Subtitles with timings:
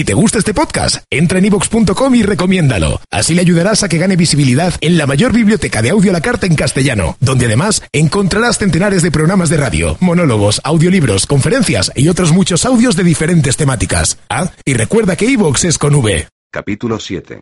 [0.00, 3.02] Si te gusta este podcast, entra en ivox.com y recomiéndalo.
[3.10, 6.22] Así le ayudarás a que gane visibilidad en la mayor biblioteca de audio a la
[6.22, 12.08] carta en castellano, donde además encontrarás centenares de programas de radio, monólogos, audiolibros, conferencias y
[12.08, 14.18] otros muchos audios de diferentes temáticas.
[14.30, 16.28] Ah, y recuerda que iVox es con V.
[16.50, 17.40] Capítulo 7.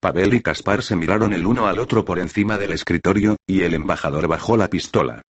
[0.00, 3.74] Pavel y Caspar se miraron el uno al otro por encima del escritorio, y el
[3.74, 5.20] embajador bajó la pistola.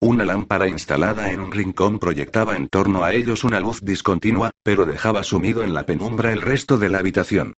[0.00, 4.84] Una lámpara instalada en un rincón proyectaba en torno a ellos una luz discontinua, pero
[4.84, 7.54] dejaba sumido en la penumbra el resto de la habitación.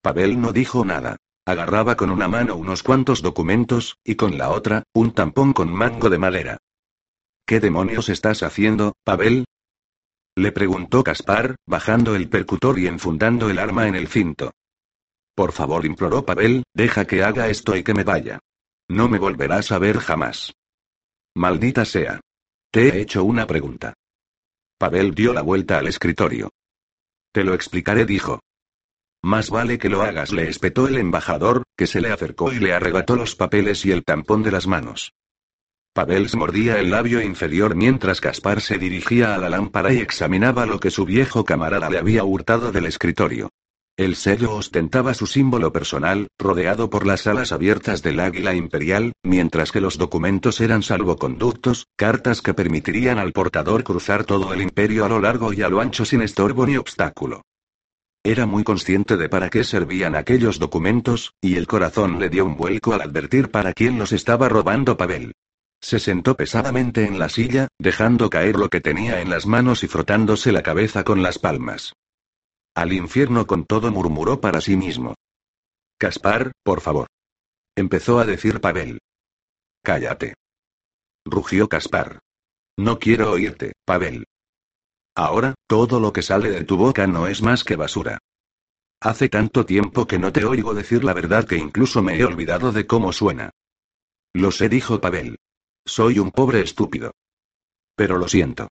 [0.00, 1.16] Pavel no dijo nada.
[1.46, 6.08] Agarraba con una mano unos cuantos documentos, y con la otra, un tampón con mango
[6.08, 6.58] de madera.
[7.46, 9.44] ¿Qué demonios estás haciendo, Pavel?
[10.36, 14.52] Le preguntó Caspar, bajando el percutor y enfundando el arma en el cinto.
[15.34, 18.38] Por favor, imploró Pavel, deja que haga esto y que me vaya.
[18.88, 20.52] No me volverás a ver jamás.
[21.36, 22.20] Maldita sea.
[22.72, 23.94] Te he hecho una pregunta.
[24.78, 26.50] Pavel dio la vuelta al escritorio.
[27.32, 28.40] Te lo explicaré, dijo.
[29.22, 32.72] Más vale que lo hagas, le espetó el embajador, que se le acercó y le
[32.72, 35.12] arrebató los papeles y el tampón de las manos.
[35.92, 40.66] Pavel se mordía el labio inferior mientras Caspar se dirigía a la lámpara y examinaba
[40.66, 43.50] lo que su viejo camarada le había hurtado del escritorio.
[44.00, 49.72] El sello ostentaba su símbolo personal, rodeado por las alas abiertas del águila imperial, mientras
[49.72, 55.10] que los documentos eran salvoconductos, cartas que permitirían al portador cruzar todo el imperio a
[55.10, 57.42] lo largo y a lo ancho sin estorbo ni obstáculo.
[58.24, 62.56] Era muy consciente de para qué servían aquellos documentos, y el corazón le dio un
[62.56, 65.34] vuelco al advertir para quién los estaba robando Pavel.
[65.82, 69.88] Se sentó pesadamente en la silla, dejando caer lo que tenía en las manos y
[69.88, 71.92] frotándose la cabeza con las palmas.
[72.74, 75.14] Al infierno con todo murmuró para sí mismo.
[75.98, 77.08] Caspar, por favor.
[77.76, 78.98] Empezó a decir Pavel.
[79.82, 80.34] Cállate.
[81.24, 82.20] Rugió Caspar.
[82.78, 84.24] No quiero oírte, Pavel.
[85.14, 88.18] Ahora, todo lo que sale de tu boca no es más que basura.
[89.02, 92.72] Hace tanto tiempo que no te oigo decir la verdad que incluso me he olvidado
[92.72, 93.50] de cómo suena.
[94.34, 95.38] Lo sé, dijo Pavel.
[95.86, 97.12] Soy un pobre estúpido.
[97.96, 98.68] Pero lo siento.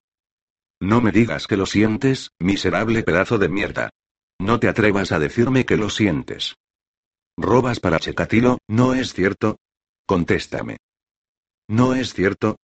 [0.80, 3.90] No me digas que lo sientes, miserable pedazo de mierda.
[4.40, 6.56] No te atrevas a decirme que lo sientes.
[7.36, 9.58] ¿Robas para Checatilo, no es cierto?
[10.06, 10.78] Contéstame.
[11.68, 12.56] ¿No es cierto?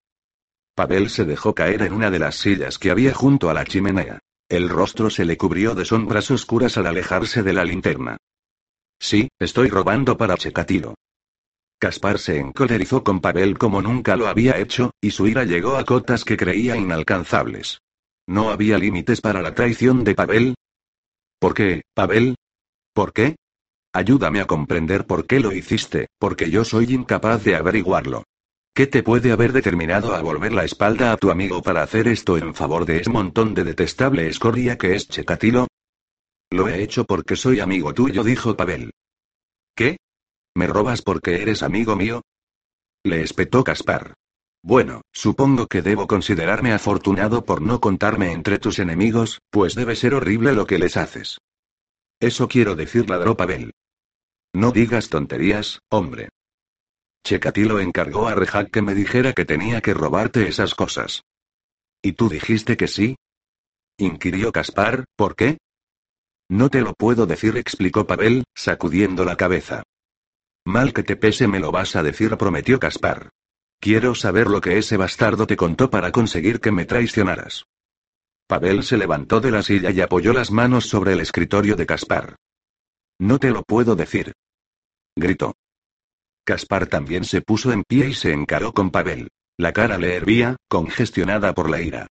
[0.73, 4.19] Pavel se dejó caer en una de las sillas que había junto a la chimenea.
[4.47, 8.15] El rostro se le cubrió de sombras oscuras al alejarse de la linterna.
[8.97, 10.95] Sí, estoy robando para Checatilo.
[11.77, 15.83] Caspar se encolerizó con Pavel como nunca lo había hecho, y su ira llegó a
[15.83, 17.81] cotas que creía inalcanzables.
[18.27, 20.55] ¿No había límites para la traición de Pavel?
[21.39, 22.35] ¿Por qué, Pavel?
[22.93, 23.35] ¿Por qué?
[23.93, 28.23] Ayúdame a comprender por qué lo hiciste, porque yo soy incapaz de averiguarlo.
[28.75, 32.37] ¿Qué te puede haber determinado a volver la espalda a tu amigo para hacer esto
[32.37, 35.67] en favor de ese montón de detestable escoria que es Checatilo?
[36.51, 38.91] Lo he hecho porque soy amigo tuyo, dijo Pavel.
[39.75, 39.97] ¿Qué?
[40.55, 42.21] ¿Me robas porque eres amigo mío?
[43.05, 44.13] Le espetó Caspar.
[44.65, 50.15] Bueno, supongo que debo considerarme afortunado por no contarme entre tus enemigos, pues debe ser
[50.15, 51.37] horrible lo que les haces.
[52.19, 53.73] Eso quiero decir, ladró Pavel.
[54.55, 56.29] No digas tonterías, hombre.
[57.23, 61.21] Checatilo encargó a Rejak que me dijera que tenía que robarte esas cosas.
[62.01, 63.17] ¿Y tú dijiste que sí?
[63.99, 65.59] inquirió Caspar, ¿por qué?
[66.49, 69.83] No te lo puedo decir, explicó Pavel, sacudiendo la cabeza.
[70.65, 73.29] Mal que te pese me lo vas a decir, prometió Caspar.
[73.79, 77.65] Quiero saber lo que ese bastardo te contó para conseguir que me traicionaras.
[78.47, 82.35] Pavel se levantó de la silla y apoyó las manos sobre el escritorio de Caspar.
[83.19, 84.33] No te lo puedo decir.
[85.15, 85.55] Gritó.
[86.43, 89.29] Caspar también se puso en pie y se encaró con Pavel.
[89.57, 92.07] La cara le hervía, congestionada por la ira.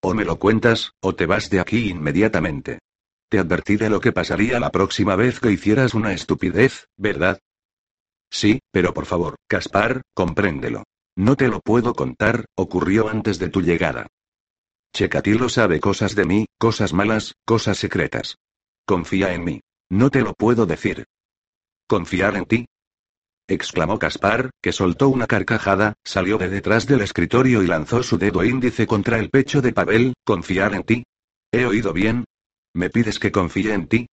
[0.00, 2.78] O me lo cuentas, o te vas de aquí inmediatamente.
[3.28, 7.40] Te advertí de lo que pasaría la próxima vez que hicieras una estupidez, ¿verdad?
[8.30, 10.84] Sí, pero por favor, Caspar, compréndelo.
[11.16, 14.06] No te lo puedo contar, ocurrió antes de tu llegada.
[14.92, 18.36] Checatilo sabe cosas de mí, cosas malas, cosas secretas.
[18.86, 19.60] Confía en mí.
[19.90, 21.06] No te lo puedo decir.
[21.86, 22.66] ¿Confiar en ti?
[23.48, 28.44] exclamó Caspar, que soltó una carcajada, salió de detrás del escritorio y lanzó su dedo
[28.44, 31.04] índice contra el pecho de Pavel, ¿confiar en ti?
[31.50, 32.24] ¿He oído bien?
[32.74, 34.06] ¿Me pides que confíe en ti?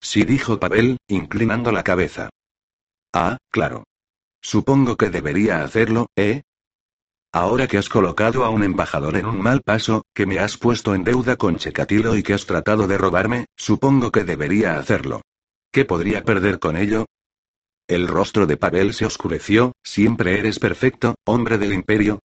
[0.00, 2.28] Sí, dijo Pavel, inclinando la cabeza.
[3.12, 3.84] Ah, claro.
[4.42, 6.42] Supongo que debería hacerlo, ¿eh?
[7.32, 10.94] Ahora que has colocado a un embajador en un mal paso, que me has puesto
[10.94, 15.22] en deuda con Checatilo y que has tratado de robarme, supongo que debería hacerlo.
[15.72, 17.06] ¿Qué podría perder con ello?
[17.86, 22.20] El rostro de Pavel se oscureció, siempre eres perfecto, hombre del imperio.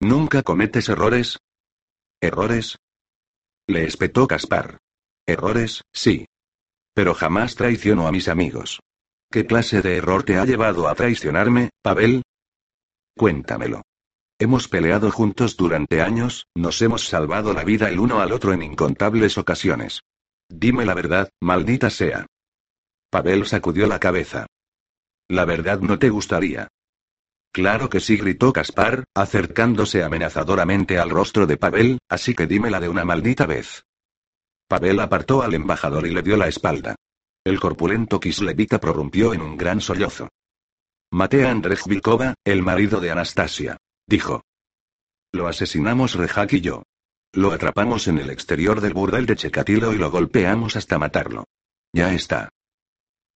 [0.00, 1.38] ¿Nunca cometes errores?
[2.20, 2.76] ¿Errores?
[3.66, 4.78] Le espetó Caspar.
[5.26, 6.26] Errores, sí.
[6.94, 8.80] Pero jamás traiciono a mis amigos.
[9.30, 12.22] ¿Qué clase de error te ha llevado a traicionarme, Pavel?
[13.14, 13.82] Cuéntamelo.
[14.38, 18.62] Hemos peleado juntos durante años, nos hemos salvado la vida el uno al otro en
[18.62, 20.00] incontables ocasiones.
[20.48, 22.26] Dime la verdad, maldita sea.
[23.10, 24.46] Pavel sacudió la cabeza.
[25.28, 26.68] La verdad no te gustaría.
[27.52, 32.88] Claro que sí, gritó Caspar, acercándose amenazadoramente al rostro de Pavel, así que dímela de
[32.88, 33.82] una maldita vez.
[34.68, 36.96] Pavel apartó al embajador y le dio la espalda.
[37.48, 40.28] El corpulento Kislevita prorrumpió en un gran sollozo.
[41.10, 43.78] Maté a Andrej Vilkova, el marido de Anastasia.
[44.06, 44.42] Dijo.
[45.32, 46.82] Lo asesinamos Rejak y yo.
[47.32, 51.44] Lo atrapamos en el exterior del burdel de Chekatilo y lo golpeamos hasta matarlo.
[51.94, 52.50] Ya está.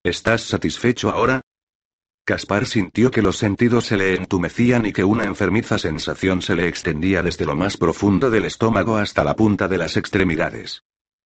[0.05, 1.41] ¿Estás satisfecho ahora?
[2.27, 6.69] Caspar sintió que los sentidos se le entumecían y que una enfermiza sensación se le
[6.69, 10.83] extendía desde lo más profundo del estómago hasta la punta de las extremidades.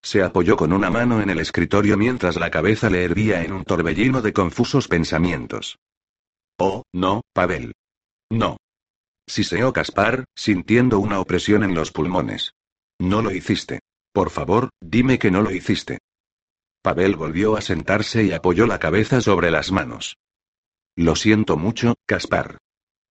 [0.07, 3.65] Se apoyó con una mano en el escritorio mientras la cabeza le hervía en un
[3.65, 5.81] torbellino de confusos pensamientos.
[6.61, 7.73] Oh, no, Pavel.
[8.31, 8.57] No.
[9.27, 12.53] Siseó Caspar, sintiendo una opresión en los pulmones.
[13.01, 13.81] No lo hiciste.
[14.13, 15.99] Por favor, dime que no lo hiciste.
[16.83, 20.15] Pavel volvió a sentarse y apoyó la cabeza sobre las manos.
[20.95, 22.59] Lo siento mucho, Caspar.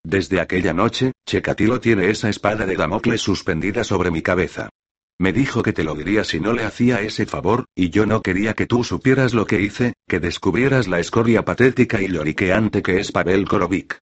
[0.05, 4.71] Desde aquella noche, Chekatilo tiene esa espada de Damocles suspendida sobre mi cabeza.
[5.19, 8.21] Me dijo que te lo diría si no le hacía ese favor, y yo no
[8.21, 12.99] quería que tú supieras lo que hice, que descubrieras la escoria patética y lloriqueante que
[12.99, 14.01] es Pavel Korovic.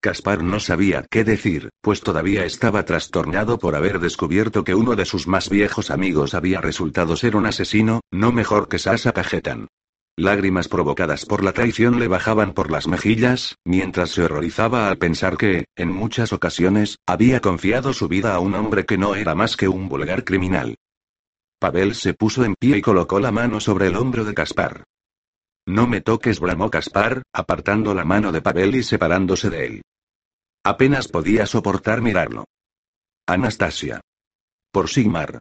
[0.00, 5.04] Caspar no sabía qué decir, pues todavía estaba trastornado por haber descubierto que uno de
[5.04, 9.68] sus más viejos amigos había resultado ser un asesino, no mejor que Sasa Cajetan.
[10.18, 15.38] Lágrimas provocadas por la traición le bajaban por las mejillas, mientras se horrorizaba al pensar
[15.38, 19.56] que, en muchas ocasiones, había confiado su vida a un hombre que no era más
[19.56, 20.76] que un vulgar criminal.
[21.58, 24.84] Pavel se puso en pie y colocó la mano sobre el hombro de Caspar.
[25.66, 29.82] No me toques, bramó Caspar, apartando la mano de Pavel y separándose de él.
[30.62, 32.44] Apenas podía soportar mirarlo.
[33.26, 34.02] Anastasia.
[34.72, 35.40] Por Sigmar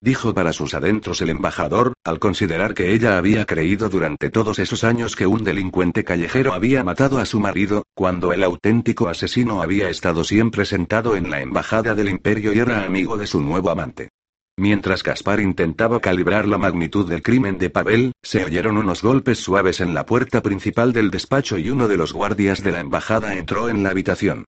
[0.00, 4.84] dijo para sus adentros el embajador, al considerar que ella había creído durante todos esos
[4.84, 9.88] años que un delincuente callejero había matado a su marido, cuando el auténtico asesino había
[9.88, 14.10] estado siempre sentado en la embajada del imperio y era amigo de su nuevo amante.
[14.56, 19.80] Mientras Caspar intentaba calibrar la magnitud del crimen de Pavel, se oyeron unos golpes suaves
[19.80, 23.68] en la puerta principal del despacho y uno de los guardias de la embajada entró
[23.68, 24.44] en la habitación.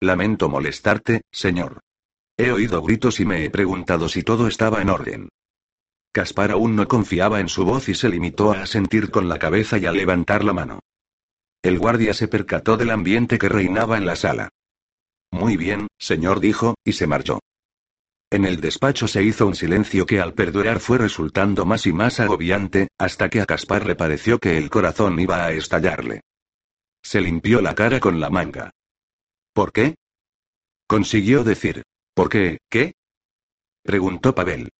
[0.00, 1.80] Lamento molestarte, señor.
[2.40, 5.28] He oído gritos y me he preguntado si todo estaba en orden.
[6.12, 9.76] Caspar aún no confiaba en su voz y se limitó a asentir con la cabeza
[9.76, 10.78] y a levantar la mano.
[11.62, 14.50] El guardia se percató del ambiente que reinaba en la sala.
[15.32, 17.40] Muy bien, señor dijo, y se marchó.
[18.30, 22.20] En el despacho se hizo un silencio que al perdurar fue resultando más y más
[22.20, 26.20] agobiante, hasta que a Caspar le pareció que el corazón iba a estallarle.
[27.02, 28.70] Se limpió la cara con la manga.
[29.52, 29.96] ¿Por qué?
[30.86, 31.82] Consiguió decir.
[32.18, 32.94] ¿Por qué, qué?
[33.84, 34.70] preguntó Pavel.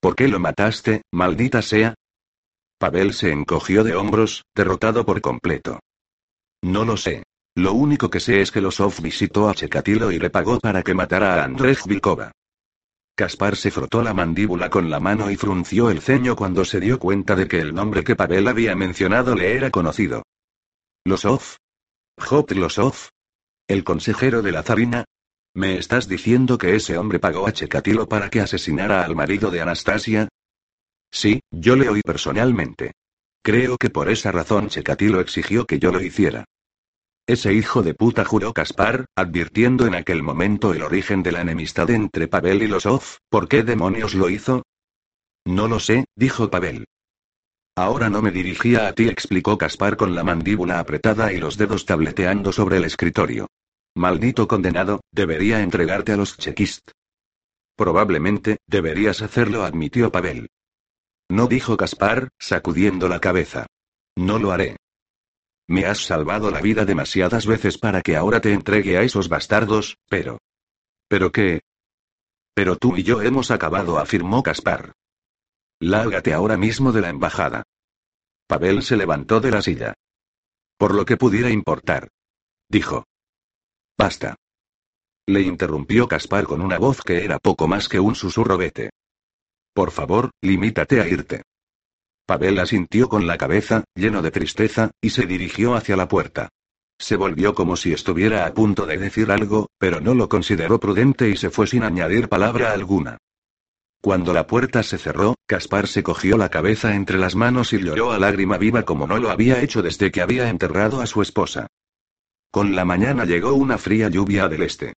[0.00, 1.94] ¿Por qué lo mataste, maldita sea?
[2.78, 5.80] Pavel se encogió de hombros, derrotado por completo.
[6.62, 7.24] No lo sé.
[7.54, 10.94] Lo único que sé es que Losov visitó a Chekatilo y le pagó para que
[10.94, 12.32] matara a Andrej Vilkova.
[13.14, 16.98] Caspar se frotó la mandíbula con la mano y frunció el ceño cuando se dio
[16.98, 20.22] cuenta de que el nombre que Pavel había mencionado le era conocido.
[21.04, 21.42] Losov.
[22.18, 23.10] Job Losov.
[23.68, 25.04] El consejero de la zarina,
[25.56, 29.60] ¿Me estás diciendo que ese hombre pagó a Chekatilo para que asesinara al marido de
[29.60, 30.28] Anastasia?
[31.12, 32.94] Sí, yo le oí personalmente.
[33.40, 36.44] Creo que por esa razón Chekatilo exigió que yo lo hiciera.
[37.24, 41.88] Ese hijo de puta juró Caspar, advirtiendo en aquel momento el origen de la enemistad
[41.90, 44.64] entre Pavel y Losov, ¿por qué demonios lo hizo?
[45.44, 46.84] No lo sé, dijo Pavel.
[47.76, 51.86] Ahora no me dirigía a ti, explicó Caspar con la mandíbula apretada y los dedos
[51.86, 53.46] tableteando sobre el escritorio.
[53.94, 56.90] Maldito condenado, debería entregarte a los chequist.
[57.76, 60.48] Probablemente, deberías hacerlo, admitió Pavel.
[61.28, 63.66] No dijo Caspar, sacudiendo la cabeza.
[64.16, 64.76] No lo haré.
[65.66, 69.96] Me has salvado la vida demasiadas veces para que ahora te entregue a esos bastardos,
[70.08, 70.38] pero...
[71.08, 71.62] ¿Pero qué?
[72.54, 74.92] Pero tú y yo hemos acabado, afirmó Caspar.
[75.80, 77.64] Lárgate ahora mismo de la embajada.
[78.46, 79.94] Pavel se levantó de la silla.
[80.76, 82.08] Por lo que pudiera importar.
[82.68, 83.04] Dijo.
[83.96, 84.34] Basta.
[85.26, 88.90] Le interrumpió Caspar con una voz que era poco más que un susurro vete.
[89.72, 91.42] Por favor, limítate a irte.
[92.26, 96.48] Pavel asintió con la cabeza, lleno de tristeza, y se dirigió hacia la puerta.
[96.98, 101.28] Se volvió como si estuviera a punto de decir algo, pero no lo consideró prudente
[101.28, 103.18] y se fue sin añadir palabra alguna.
[104.00, 108.12] Cuando la puerta se cerró, Caspar se cogió la cabeza entre las manos y lloró
[108.12, 111.68] a lágrima viva como no lo había hecho desde que había enterrado a su esposa.
[112.54, 114.92] Con la mañana llegó una fría lluvia del este.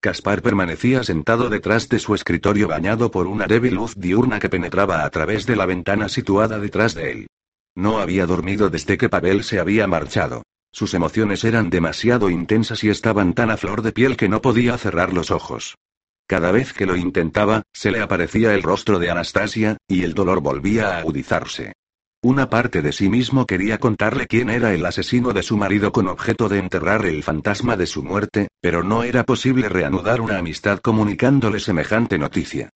[0.00, 5.04] Caspar permanecía sentado detrás de su escritorio bañado por una débil luz diurna que penetraba
[5.04, 7.26] a través de la ventana situada detrás de él.
[7.74, 10.44] No había dormido desde que Pavel se había marchado.
[10.70, 14.78] Sus emociones eran demasiado intensas y estaban tan a flor de piel que no podía
[14.78, 15.74] cerrar los ojos.
[16.28, 20.40] Cada vez que lo intentaba, se le aparecía el rostro de Anastasia, y el dolor
[20.42, 21.72] volvía a agudizarse.
[22.20, 26.08] Una parte de sí mismo quería contarle quién era el asesino de su marido con
[26.08, 30.80] objeto de enterrar el fantasma de su muerte, pero no era posible reanudar una amistad
[30.80, 32.70] comunicándole semejante noticia.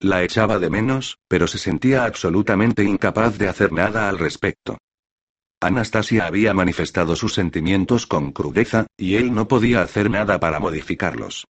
[0.00, 4.78] La echaba de menos, pero se sentía absolutamente incapaz de hacer nada al respecto.
[5.60, 11.46] Anastasia había manifestado sus sentimientos con crudeza, y él no podía hacer nada para modificarlos.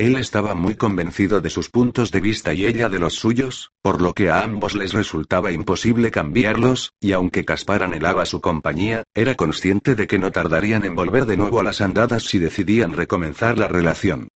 [0.00, 4.00] Él estaba muy convencido de sus puntos de vista y ella de los suyos, por
[4.00, 9.34] lo que a ambos les resultaba imposible cambiarlos, y aunque Caspar anhelaba su compañía, era
[9.34, 13.58] consciente de que no tardarían en volver de nuevo a las andadas si decidían recomenzar
[13.58, 14.28] la relación.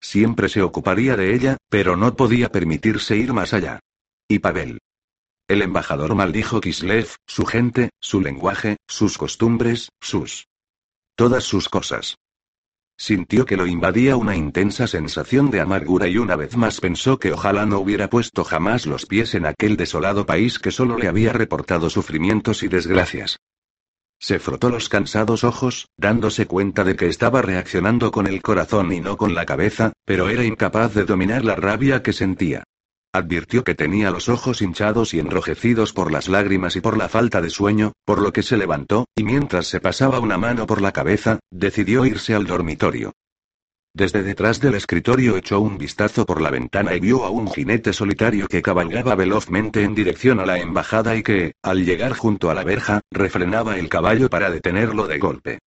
[0.00, 3.78] Siempre se ocuparía de ella, pero no podía permitirse ir más allá.
[4.26, 4.80] Y Pavel.
[5.46, 10.48] El embajador maldijo Kislev, su gente, su lenguaje, sus costumbres, sus...
[11.14, 12.16] todas sus cosas.
[13.00, 17.32] Sintió que lo invadía una intensa sensación de amargura y una vez más pensó que
[17.32, 21.32] ojalá no hubiera puesto jamás los pies en aquel desolado país que solo le había
[21.32, 23.38] reportado sufrimientos y desgracias.
[24.18, 29.00] Se frotó los cansados ojos, dándose cuenta de que estaba reaccionando con el corazón y
[29.00, 32.64] no con la cabeza, pero era incapaz de dominar la rabia que sentía.
[33.12, 37.40] Advirtió que tenía los ojos hinchados y enrojecidos por las lágrimas y por la falta
[37.40, 40.92] de sueño, por lo que se levantó, y mientras se pasaba una mano por la
[40.92, 43.12] cabeza, decidió irse al dormitorio.
[43.92, 47.92] Desde detrás del escritorio echó un vistazo por la ventana y vio a un jinete
[47.92, 52.54] solitario que cabalgaba velozmente en dirección a la embajada y que, al llegar junto a
[52.54, 55.58] la verja, refrenaba el caballo para detenerlo de golpe.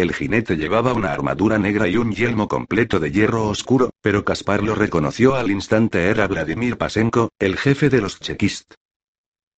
[0.00, 4.62] El jinete llevaba una armadura negra y un yelmo completo de hierro oscuro, pero Caspar
[4.62, 8.72] lo reconoció al instante era Vladimir Pasenko, el jefe de los chekist.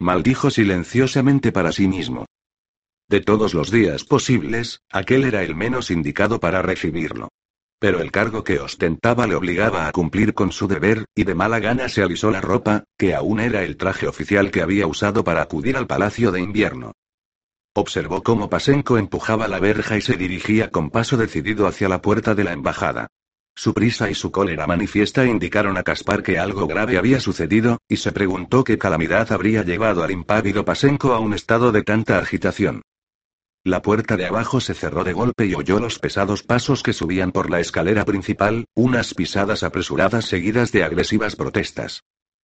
[0.01, 2.27] Maldijo silenciosamente para sí mismo.
[3.09, 7.29] De todos los días posibles, aquel era el menos indicado para recibirlo.
[7.79, 11.61] Pero el cargo que ostentaba le obligaba a cumplir con su deber, y de mala
[11.61, 15.41] gana se alisó la ropa, que aún era el traje oficial que había usado para
[15.41, 16.95] acudir al palacio de invierno.
[17.75, 22.35] Observó cómo Pasenko empujaba la verja y se dirigía con paso decidido hacia la puerta
[22.35, 23.09] de la embajada.
[23.55, 27.97] Su prisa y su cólera manifiesta indicaron a Caspar que algo grave había sucedido, y
[27.97, 32.83] se preguntó qué calamidad habría llevado al impávido Pasenko a un estado de tanta agitación.
[33.65, 37.33] La puerta de abajo se cerró de golpe y oyó los pesados pasos que subían
[37.33, 42.03] por la escalera principal, unas pisadas apresuradas seguidas de agresivas protestas.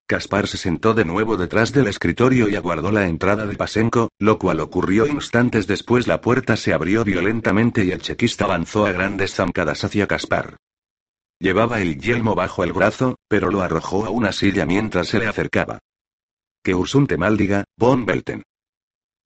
[0.08, 4.38] Caspar se sentó de nuevo detrás del escritorio y aguardó la entrada de Pasenko, lo
[4.38, 6.06] cual ocurrió instantes después.
[6.06, 10.56] La puerta se abrió violentamente y el chequista avanzó a grandes zancadas hacia Caspar.
[11.38, 15.26] Llevaba el yelmo bajo el brazo, pero lo arrojó a una silla mientras se le
[15.26, 15.80] acercaba.
[16.64, 18.44] Que Ursun te maldiga, Von Belten.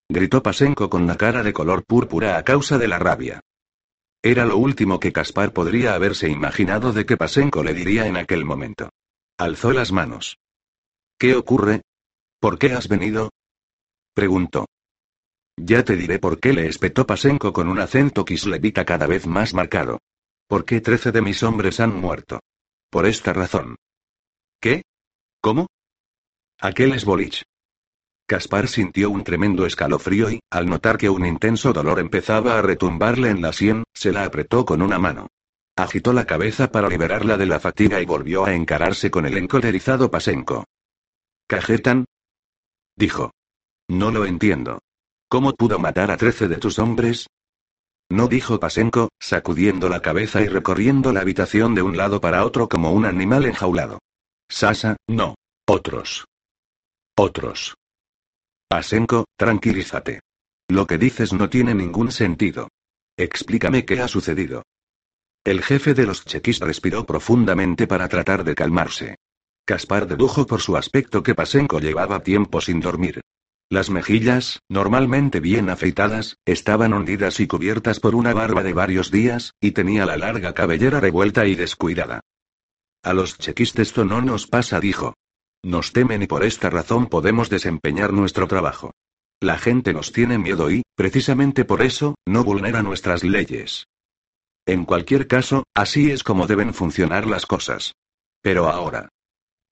[0.09, 3.41] Gritó Pasenko con la cara de color púrpura a causa de la rabia.
[4.21, 8.45] Era lo último que Caspar podría haberse imaginado de que Pasenko le diría en aquel
[8.45, 8.91] momento.
[9.39, 10.42] Alzó las manos.
[11.23, 11.83] ¿Qué ocurre?
[12.41, 13.31] ¿Por qué has venido?
[14.13, 14.67] Preguntó.
[15.57, 19.55] Ya te diré por qué le espetó Pasenko con un acento kislevita cada vez más
[19.55, 20.01] marcado.
[20.49, 22.41] ¿Por qué trece de mis hombres han muerto?
[22.91, 23.77] Por esta razón.
[24.61, 24.83] ¿Qué?
[25.41, 25.69] ¿Cómo?
[26.59, 27.45] Aquel es Bolich.
[28.27, 33.31] Caspar sintió un tremendo escalofrío y, al notar que un intenso dolor empezaba a retumbarle
[33.31, 35.29] en la sien, se la apretó con una mano.
[35.77, 40.11] Agitó la cabeza para liberarla de la fatiga y volvió a encararse con el encolerizado
[40.11, 40.65] Pasenko.
[41.53, 42.07] ¿Cajetan?
[42.97, 43.31] Dijo.
[43.87, 44.79] No lo entiendo.
[45.29, 47.27] ¿Cómo pudo matar a trece de tus hombres?
[48.11, 52.71] No dijo Pasenko, sacudiendo la cabeza y recorriendo la habitación de un lado para otro
[52.71, 53.99] como un animal enjaulado.
[54.49, 55.35] Sasa, no.
[55.69, 56.25] Otros.
[57.19, 57.75] Otros.
[58.67, 60.21] Pasenko, tranquilízate.
[60.69, 62.69] Lo que dices no tiene ningún sentido.
[63.19, 64.63] Explícame qué ha sucedido.
[65.45, 69.17] El jefe de los chequis respiró profundamente para tratar de calmarse.
[69.65, 73.21] Caspar dedujo por su aspecto que Pasenko llevaba tiempo sin dormir.
[73.71, 79.55] Las mejillas, normalmente bien afeitadas, estaban hundidas y cubiertas por una barba de varios días,
[79.61, 82.21] y tenía la larga cabellera revuelta y descuidada.
[83.03, 85.15] A los chequistas esto no nos pasa, dijo.
[85.63, 88.93] Nos temen y por esta razón podemos desempeñar nuestro trabajo.
[89.41, 93.87] La gente nos tiene miedo y, precisamente por eso, no vulnera nuestras leyes.
[94.67, 97.95] En cualquier caso, así es como deben funcionar las cosas.
[98.43, 99.09] Pero ahora,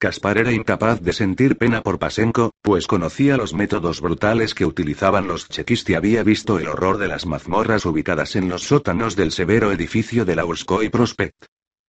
[0.01, 5.29] Caspar era incapaz de sentir pena por Pasenko, pues conocía los métodos brutales que utilizaban
[5.29, 9.31] los chequist y había visto el horror de las mazmorras ubicadas en los sótanos del
[9.31, 11.45] severo edificio de la Urskoy Prospect.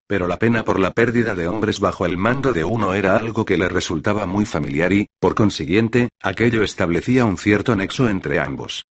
[0.08, 3.46] Pero la pena por la pérdida de hombres bajo el mando de uno era algo
[3.46, 8.84] que le resultaba muy familiar y, por consiguiente, aquello establecía un cierto nexo entre ambos.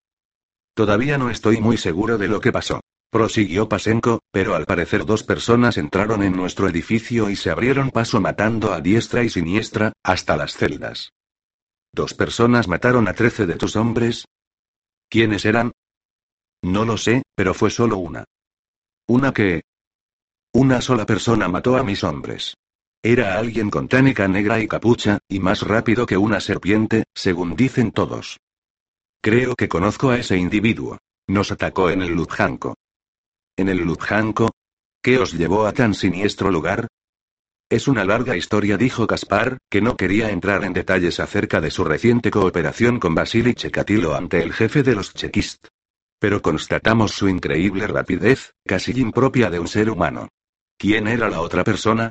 [0.72, 2.80] Todavía no estoy muy seguro de lo que pasó.
[3.10, 8.20] Prosiguió Pasenko, pero al parecer dos personas entraron en nuestro edificio y se abrieron paso
[8.20, 11.12] matando a diestra y siniestra, hasta las celdas.
[11.92, 14.26] ¿Dos personas mataron a trece de tus hombres?
[15.08, 15.72] ¿Quiénes eran?
[16.62, 18.24] No lo sé, pero fue solo una.
[19.08, 19.62] ¿Una que?
[20.52, 22.54] Una sola persona mató a mis hombres.
[23.02, 27.90] Era alguien con tánica negra y capucha, y más rápido que una serpiente, según dicen
[27.90, 28.38] todos.
[29.20, 30.98] Creo que conozco a ese individuo.
[31.26, 32.76] Nos atacó en el Lutjanko.
[33.56, 34.50] ¿En el Lutjanko?
[35.02, 36.88] ¿Qué os llevó a tan siniestro lugar?
[37.70, 41.84] Es una larga historia, dijo Caspar, que no quería entrar en detalles acerca de su
[41.84, 45.68] reciente cooperación con Vasily Chekatilo ante el jefe de los chequist.
[46.18, 50.28] Pero constatamos su increíble rapidez, casi impropia de un ser humano.
[50.76, 52.10] ¿Quién era la otra persona?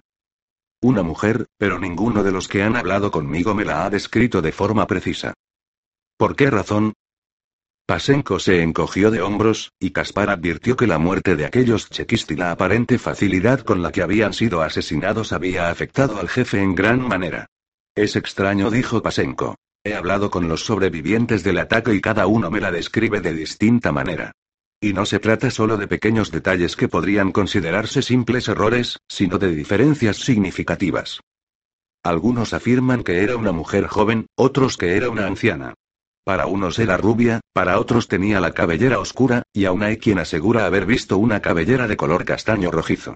[0.81, 4.53] Una mujer, pero ninguno de los que han hablado conmigo me la ha descrito de
[4.53, 5.33] forma precisa.
[6.15, 6.93] ¿Por qué razón?
[7.89, 12.35] Pasenko se encogió de hombros, y Caspar advirtió que la muerte de aquellos chequist y
[12.35, 17.01] la aparente facilidad con la que habían sido asesinados había afectado al jefe en gran
[17.01, 17.47] manera.
[17.95, 19.55] Es extraño, dijo Pasenko.
[19.83, 23.91] He hablado con los sobrevivientes del ataque y cada uno me la describe de distinta
[23.91, 24.33] manera.
[24.79, 29.55] Y no se trata solo de pequeños detalles que podrían considerarse simples errores, sino de
[29.55, 31.21] diferencias significativas.
[32.03, 35.73] Algunos afirman que era una mujer joven, otros que era una anciana.
[36.29, 40.67] Para unos era rubia, para otros tenía la cabellera oscura, y aún hay quien asegura
[40.67, 43.15] haber visto una cabellera de color castaño rojizo.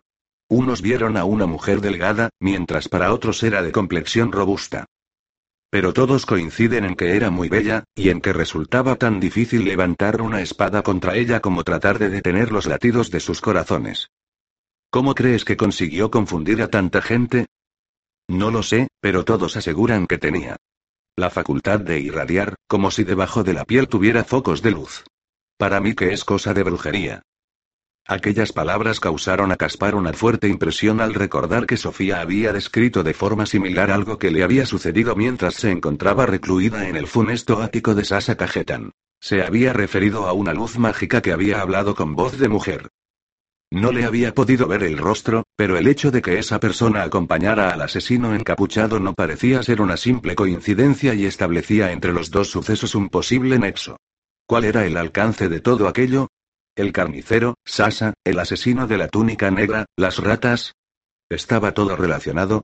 [0.49, 4.85] Unos vieron a una mujer delgada, mientras para otros era de complexión robusta.
[5.69, 10.19] Pero todos coinciden en que era muy bella, y en que resultaba tan difícil levantar
[10.19, 14.09] una espada contra ella como tratar de detener los latidos de sus corazones.
[14.89, 17.45] ¿Cómo crees que consiguió confundir a tanta gente?
[18.27, 20.57] No lo sé, pero todos aseguran que tenía
[21.15, 25.03] la facultad de irradiar, como si debajo de la piel tuviera focos de luz.
[25.57, 27.21] Para mí que es cosa de brujería.
[28.07, 33.13] Aquellas palabras causaron a Caspar una fuerte impresión al recordar que Sofía había descrito de
[33.13, 37.93] forma similar algo que le había sucedido mientras se encontraba recluida en el funesto ático
[37.93, 38.91] de Sasa Cajetan.
[39.21, 42.89] Se había referido a una luz mágica que había hablado con voz de mujer.
[43.73, 47.71] No le había podido ver el rostro, pero el hecho de que esa persona acompañara
[47.71, 52.93] al asesino encapuchado no parecía ser una simple coincidencia y establecía entre los dos sucesos
[52.93, 53.97] un posible nexo.
[54.45, 56.27] ¿Cuál era el alcance de todo aquello?
[56.75, 60.75] El carnicero, Sasa, el asesino de la túnica negra, las ratas.
[61.27, 62.61] ¿Estaba todo relacionado?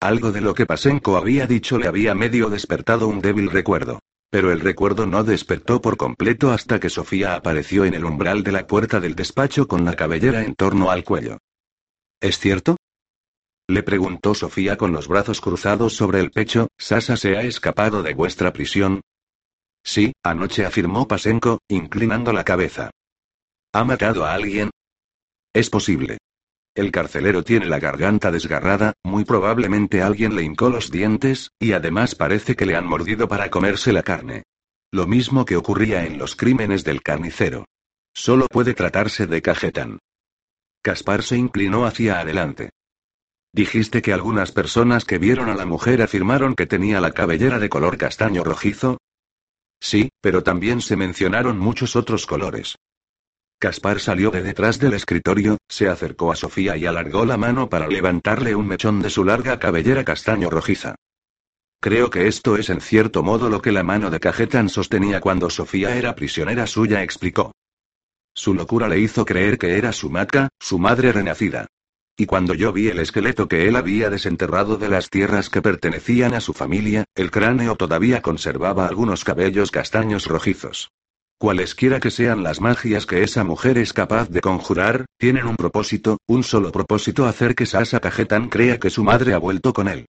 [0.00, 3.98] Algo de lo que Pasenko había dicho le había medio despertado un débil recuerdo.
[4.30, 8.52] Pero el recuerdo no despertó por completo hasta que Sofía apareció en el umbral de
[8.52, 11.38] la puerta del despacho con la cabellera en torno al cuello.
[12.20, 12.76] ¿Es cierto?
[13.68, 18.14] Le preguntó Sofía con los brazos cruzados sobre el pecho, ¿Sasa se ha escapado de
[18.14, 19.00] vuestra prisión?
[19.82, 22.90] Sí, anoche afirmó Pasenko, inclinando la cabeza.
[23.72, 24.70] ¿Ha matado a alguien?
[25.52, 26.18] Es posible.
[26.74, 32.14] El carcelero tiene la garganta desgarrada, muy probablemente alguien le hincó los dientes, y además
[32.14, 34.44] parece que le han mordido para comerse la carne.
[34.92, 37.66] Lo mismo que ocurría en los crímenes del carnicero.
[38.12, 39.98] Solo puede tratarse de Cajetán.
[40.82, 42.70] Caspar se inclinó hacia adelante.
[43.52, 47.68] Dijiste que algunas personas que vieron a la mujer afirmaron que tenía la cabellera de
[47.68, 48.98] color castaño rojizo.
[49.80, 52.76] Sí, pero también se mencionaron muchos otros colores.
[53.60, 57.88] Caspar salió de detrás del escritorio, se acercó a Sofía y alargó la mano para
[57.88, 60.94] levantarle un mechón de su larga cabellera castaño rojiza.
[61.78, 65.50] Creo que esto es en cierto modo lo que la mano de Cajetan sostenía cuando
[65.50, 67.52] Sofía era prisionera suya, explicó.
[68.34, 71.66] Su locura le hizo creer que era su matka, su madre renacida.
[72.16, 76.32] Y cuando yo vi el esqueleto que él había desenterrado de las tierras que pertenecían
[76.32, 80.90] a su familia, el cráneo todavía conservaba algunos cabellos castaños rojizos.
[81.40, 86.18] Cualesquiera que sean las magias que esa mujer es capaz de conjurar, tienen un propósito,
[86.28, 90.04] un solo propósito hacer que Sasa Cajetan crea que su madre ha vuelto con él.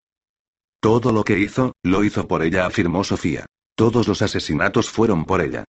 [0.82, 3.46] Todo lo que hizo, lo hizo por ella, afirmó Sofía.
[3.78, 5.64] Todos los asesinatos fueron por ella.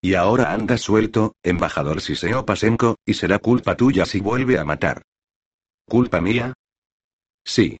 [0.00, 5.02] Y ahora anda suelto, embajador Siseo Pasenko, y será culpa tuya si vuelve a matar.
[5.84, 6.52] ¿Culpa mía?
[7.44, 7.76] Sí.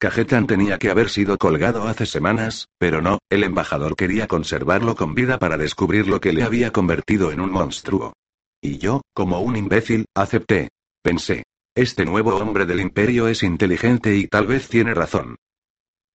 [0.00, 5.14] Cajetan tenía que haber sido colgado hace semanas, pero no, el embajador quería conservarlo con
[5.14, 8.12] vida para descubrir lo que le había convertido en un monstruo.
[8.60, 10.68] Y yo, como un imbécil, acepté.
[11.02, 11.42] Pensé.
[11.74, 15.36] Este nuevo hombre del imperio es inteligente y tal vez tiene razón.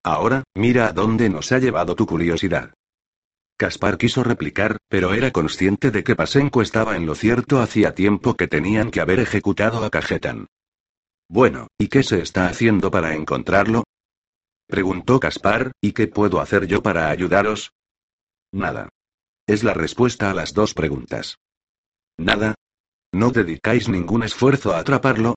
[0.01, 2.73] Ahora, mira a dónde nos ha llevado tu curiosidad.
[3.57, 8.35] Caspar quiso replicar, pero era consciente de que Pasenko estaba en lo cierto hacía tiempo
[8.35, 10.47] que tenían que haber ejecutado a Cajetan.
[11.29, 13.83] Bueno, ¿y qué se está haciendo para encontrarlo?
[14.67, 17.71] Preguntó Caspar, ¿y qué puedo hacer yo para ayudaros?
[18.51, 18.89] Nada.
[19.47, 21.37] Es la respuesta a las dos preguntas.
[22.17, 22.55] ¿Nada?
[23.11, 25.35] ¿No dedicáis ningún esfuerzo a atraparlo?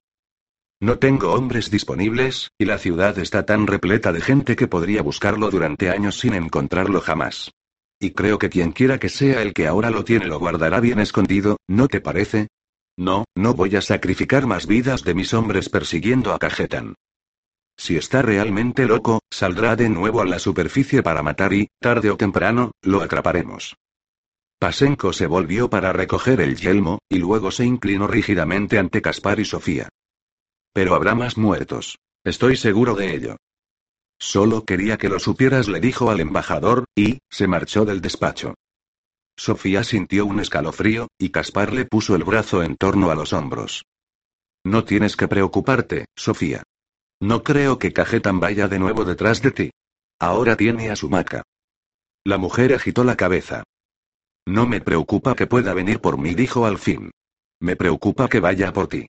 [0.81, 5.51] No tengo hombres disponibles, y la ciudad está tan repleta de gente que podría buscarlo
[5.51, 7.51] durante años sin encontrarlo jamás.
[7.99, 11.01] Y creo que quien quiera que sea el que ahora lo tiene lo guardará bien
[11.01, 12.49] escondido, ¿no te parece?
[12.97, 16.95] No, no voy a sacrificar más vidas de mis hombres persiguiendo a Cajetan.
[17.77, 22.17] Si está realmente loco, saldrá de nuevo a la superficie para matar y, tarde o
[22.17, 23.77] temprano, lo atraparemos.
[24.59, 29.45] Pasenko se volvió para recoger el yelmo, y luego se inclinó rígidamente ante Caspar y
[29.45, 29.91] Sofía.
[30.73, 31.99] Pero habrá más muertos.
[32.25, 33.37] Estoy seguro de ello.
[34.19, 38.55] Solo quería que lo supieras, le dijo al embajador, y, se marchó del despacho.
[39.37, 43.85] Sofía sintió un escalofrío, y Caspar le puso el brazo en torno a los hombros.
[44.64, 46.62] No tienes que preocuparte, Sofía.
[47.20, 49.70] No creo que Cajetan vaya de nuevo detrás de ti.
[50.18, 51.42] Ahora tiene a su maca.
[52.25, 53.62] La mujer agitó la cabeza.
[54.46, 57.11] No me preocupa que pueda venir por mí, dijo al fin.
[57.61, 59.07] Me preocupa que vaya por ti.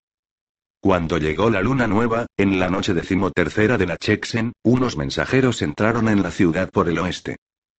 [0.79, 6.07] Cuando llegó la luna nueva, en la noche decimotercera de la Chexen, unos mensajeros entraron
[6.09, 7.37] en la ciudad por el oeste.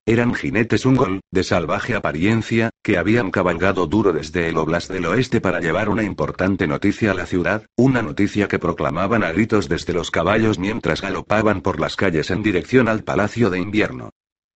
[0.09, 5.42] Eran jinetes ungol, de salvaje apariencia, que habían cabalgado duro desde el Oblast del Oeste
[5.42, 9.92] para llevar una importante noticia a la ciudad, una noticia que proclamaban a gritos desde
[9.92, 14.09] los caballos mientras galopaban por las calles en dirección al Palacio de Invierno.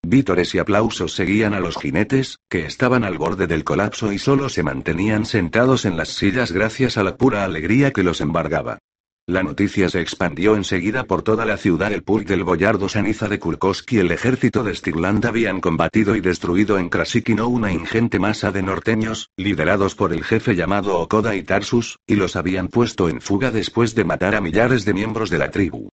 [0.01, 4.47] Vítores y aplausos seguían a los jinetes, que estaban al borde del colapso y solo
[4.47, 8.79] se mantenían sentados en las sillas gracias a la pura alegría que los embargaba.
[9.27, 11.93] La noticia se expandió enseguida por toda la ciudad.
[11.93, 16.21] El pulk del boyardo Saniza de Kurkosk y el ejército de Stirland habían combatido y
[16.21, 21.43] destruido en Krasikino una ingente masa de norteños, liderados por el jefe llamado Okoda y
[21.43, 25.37] Tarsus, y los habían puesto en fuga después de matar a millares de miembros de
[25.37, 25.89] la tribu.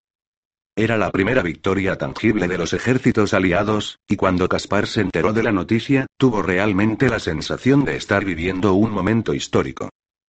[0.76, 5.42] Era la primera victoria tangible de los ejércitos aliados, y cuando Caspar se enteró de
[5.42, 9.88] la noticia, tuvo realmente la sensación de estar viviendo un momento histórico.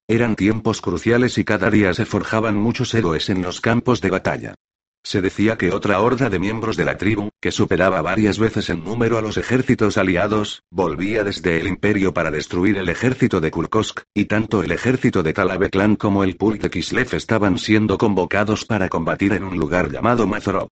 [0.09, 4.55] Eran tiempos cruciales y cada día se forjaban muchos héroes en los campos de batalla.
[5.03, 8.85] Se decía que otra horda de miembros de la tribu, que superaba varias veces en
[8.85, 14.03] número a los ejércitos aliados, volvía desde el imperio para destruir el ejército de Kurkosk,
[14.15, 18.89] y tanto el ejército de Talabeklan como el Pulk de Kislev estaban siendo convocados para
[18.89, 20.69] combatir en un lugar llamado Mazorov.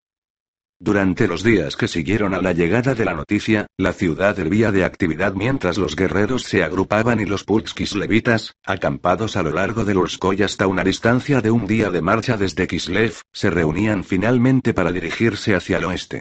[0.84, 4.84] Durante los días que siguieron a la llegada de la noticia, la ciudad hervía de
[4.84, 9.96] actividad mientras los guerreros se agrupaban y los pulskis levitas, acampados a lo largo del
[9.96, 14.92] Urskoy hasta una distancia de un día de marcha desde Kislev, se reunían finalmente para
[14.92, 16.20] dirigirse hacia el oeste.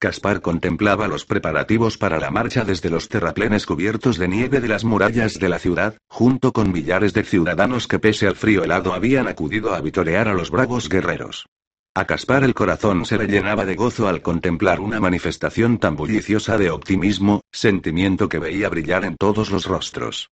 [0.00, 4.82] Caspar contemplaba los preparativos para la marcha desde los terraplenes cubiertos de nieve de las
[4.82, 9.28] murallas de la ciudad, junto con millares de ciudadanos que pese al frío helado habían
[9.28, 11.46] acudido a vitorear a los bravos guerreros.
[11.94, 16.56] A Caspar el corazón se le llenaba de gozo al contemplar una manifestación tan bulliciosa
[16.56, 20.30] de optimismo, sentimiento que veía brillar en todos los rostros.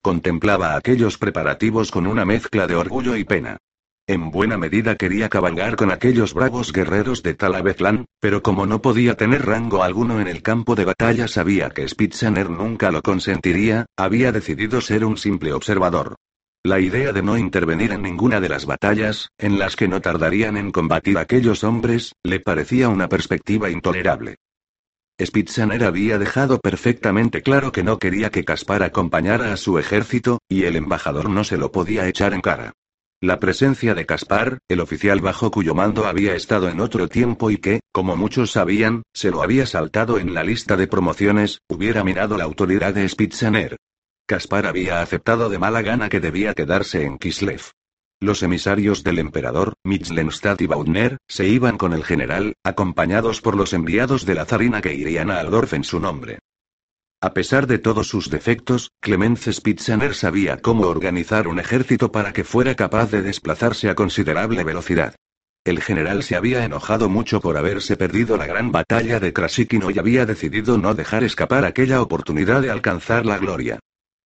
[0.00, 3.58] Contemplaba aquellos preparativos con una mezcla de orgullo y pena.
[4.06, 9.14] En buena medida quería cabalgar con aquellos bravos guerreros de Talabezlan, pero como no podía
[9.14, 14.32] tener rango alguno en el campo de batalla sabía que Spitzener nunca lo consentiría, había
[14.32, 16.16] decidido ser un simple observador.
[16.64, 20.56] La idea de no intervenir en ninguna de las batallas, en las que no tardarían
[20.56, 24.36] en combatir aquellos hombres, le parecía una perspectiva intolerable.
[25.20, 30.64] Spitzener había dejado perfectamente claro que no quería que Caspar acompañara a su ejército, y
[30.64, 32.72] el embajador no se lo podía echar en cara.
[33.20, 37.56] La presencia de Caspar, el oficial bajo cuyo mando había estado en otro tiempo y
[37.56, 42.36] que, como muchos sabían, se lo había saltado en la lista de promociones, hubiera minado
[42.36, 43.76] la autoridad de Spitzener.
[44.28, 47.62] Caspar había aceptado de mala gana que debía quedarse en Kislev.
[48.20, 53.72] Los emisarios del emperador, Mitzlenstadt y Baudner, se iban con el general, acompañados por los
[53.72, 56.40] enviados de la zarina que irían a Aldorf en su nombre.
[57.22, 62.44] A pesar de todos sus defectos, Clemens Spitzener sabía cómo organizar un ejército para que
[62.44, 65.14] fuera capaz de desplazarse a considerable velocidad.
[65.64, 69.98] El general se había enojado mucho por haberse perdido la gran batalla de Krasikino y
[69.98, 73.78] había decidido no dejar escapar aquella oportunidad de alcanzar la gloria.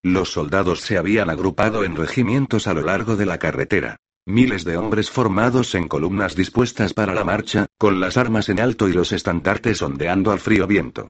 [0.02, 3.98] Los soldados se habían agrupado en regimientos a lo largo de la carretera.
[4.26, 8.88] Miles de hombres formados en columnas dispuestas para la marcha, con las armas en alto
[8.88, 11.08] y los estandartes ondeando al frío viento.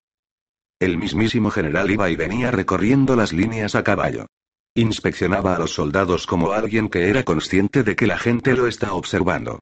[0.79, 4.27] El mismísimo general iba y venía recorriendo las líneas a caballo.
[4.75, 8.93] Inspeccionaba a los soldados como alguien que era consciente de que la gente lo está
[8.93, 9.61] observando.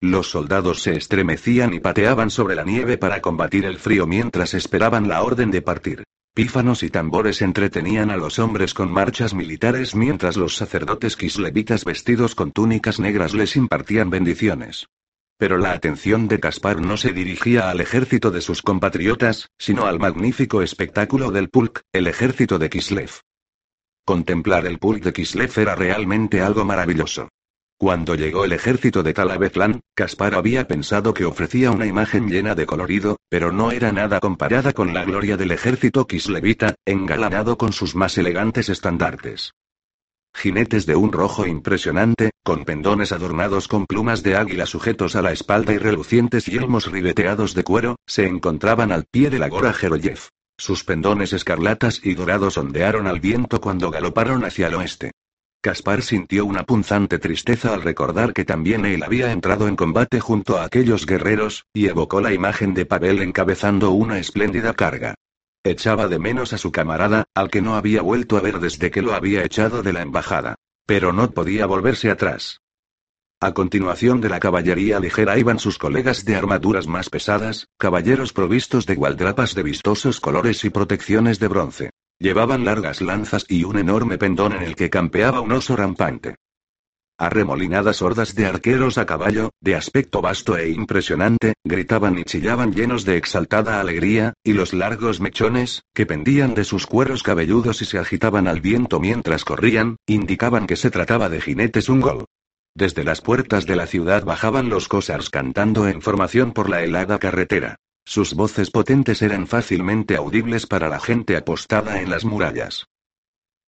[0.00, 5.08] Los soldados se estremecían y pateaban sobre la nieve para combatir el frío mientras esperaban
[5.08, 6.04] la orden de partir.
[6.32, 12.36] Pífanos y tambores entretenían a los hombres con marchas militares mientras los sacerdotes kislevitas vestidos
[12.36, 14.86] con túnicas negras les impartían bendiciones.
[15.38, 19.98] Pero la atención de Caspar no se dirigía al ejército de sus compatriotas, sino al
[19.98, 23.10] magnífico espectáculo del Pulk, el ejército de Kislev.
[24.04, 27.28] Contemplar el Pulk de Kislev era realmente algo maravilloso.
[27.80, 32.66] Cuando llegó el ejército de Talabetlan, Caspar había pensado que ofrecía una imagen llena de
[32.66, 37.94] colorido, pero no era nada comparada con la gloria del ejército kislevita, engalanado con sus
[37.94, 39.54] más elegantes estandartes.
[40.34, 45.32] Jinetes de un rojo impresionante, con pendones adornados con plumas de águila sujetos a la
[45.32, 50.20] espalda y relucientes yelmos ribeteados de cuero, se encontraban al pie de la gora Jeroyev.
[50.58, 55.12] Sus pendones escarlatas y dorados ondearon al viento cuando galoparon hacia el oeste.
[55.62, 60.56] Caspar sintió una punzante tristeza al recordar que también él había entrado en combate junto
[60.56, 65.16] a aquellos guerreros, y evocó la imagen de Pavel encabezando una espléndida carga.
[65.62, 69.02] Echaba de menos a su camarada, al que no había vuelto a ver desde que
[69.02, 70.54] lo había echado de la embajada.
[70.86, 72.62] Pero no podía volverse atrás.
[73.38, 78.86] A continuación de la caballería ligera iban sus colegas de armaduras más pesadas, caballeros provistos
[78.86, 81.90] de gualdrapas de vistosos colores y protecciones de bronce.
[82.20, 86.36] Llevaban largas lanzas y un enorme pendón en el que campeaba un oso rampante.
[87.16, 93.06] Arremolinadas hordas de arqueros a caballo, de aspecto vasto e impresionante, gritaban y chillaban llenos
[93.06, 97.98] de exaltada alegría, y los largos mechones, que pendían de sus cueros cabelludos y se
[97.98, 102.26] agitaban al viento mientras corrían, indicaban que se trataba de jinetes ungol.
[102.74, 107.18] Desde las puertas de la ciudad bajaban los cosars cantando en formación por la helada
[107.18, 107.76] carretera.
[108.04, 112.86] Sus voces potentes eran fácilmente audibles para la gente apostada en las murallas.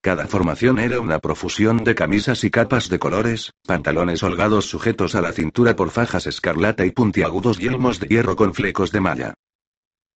[0.02, 5.20] Cada formación era una profusión de camisas y capas de colores, pantalones holgados sujetos a
[5.20, 9.34] la cintura por fajas escarlata y puntiagudos yelmos de hierro con flecos de malla.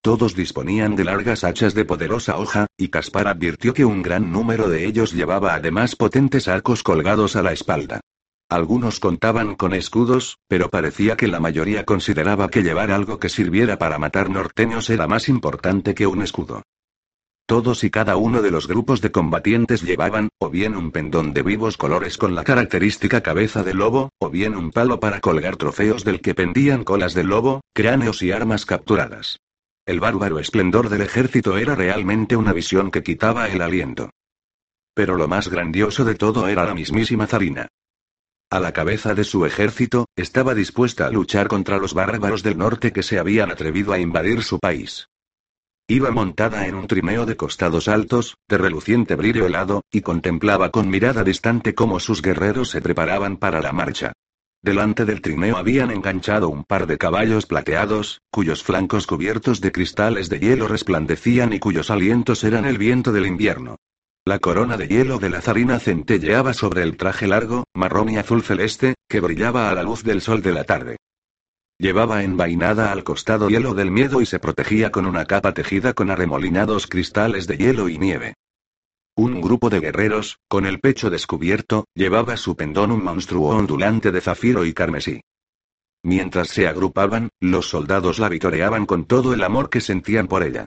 [0.01, 4.69] Todos disponían de largas hachas de poderosa hoja, y Caspar advirtió que un gran número
[4.69, 8.01] de ellos llevaba además potentes arcos colgados a la espalda.
[8.49, 13.77] Algunos contaban con escudos, pero parecía que la mayoría consideraba que llevar algo que sirviera
[13.77, 16.63] para matar norteños era más importante que un escudo.
[17.45, 21.43] Todos y cada uno de los grupos de combatientes llevaban, o bien un pendón de
[21.43, 26.05] vivos colores con la característica cabeza de lobo, o bien un palo para colgar trofeos
[26.05, 29.39] del que pendían colas de lobo, cráneos y armas capturadas.
[29.85, 34.09] El bárbaro esplendor del ejército era realmente una visión que quitaba el aliento.
[34.93, 37.67] Pero lo más grandioso de todo era la mismísima Zarina.
[38.49, 42.93] A la cabeza de su ejército, estaba dispuesta a luchar contra los bárbaros del norte
[42.93, 45.09] que se habían atrevido a invadir su país.
[45.89, 50.89] Iba montada en un trineo de costados altos, de reluciente brillo helado, y contemplaba con
[50.89, 54.13] mirada distante cómo sus guerreros se preparaban para la marcha.
[54.61, 60.29] Delante del trineo habían enganchado un par de caballos plateados, cuyos flancos cubiertos de cristales
[60.29, 63.75] de hielo resplandecían y cuyos alientos eran el viento del invierno.
[64.27, 68.43] La corona de hielo de la zarina centelleaba sobre el traje largo, marrón y azul
[68.43, 70.97] celeste, que brillaba a la luz del sol de la tarde.
[71.79, 76.11] Llevaba envainada al costado hielo del miedo y se protegía con una capa tejida con
[76.11, 78.33] arremolinados cristales de hielo y nieve.
[79.15, 84.19] Un grupo de guerreros, con el pecho descubierto, llevaba su pendón un monstruo ondulante de
[84.19, 85.21] zafiro y carmesí.
[86.03, 90.65] Mientras se agrupaban, los soldados la vitoreaban con todo el amor que sentían por ella.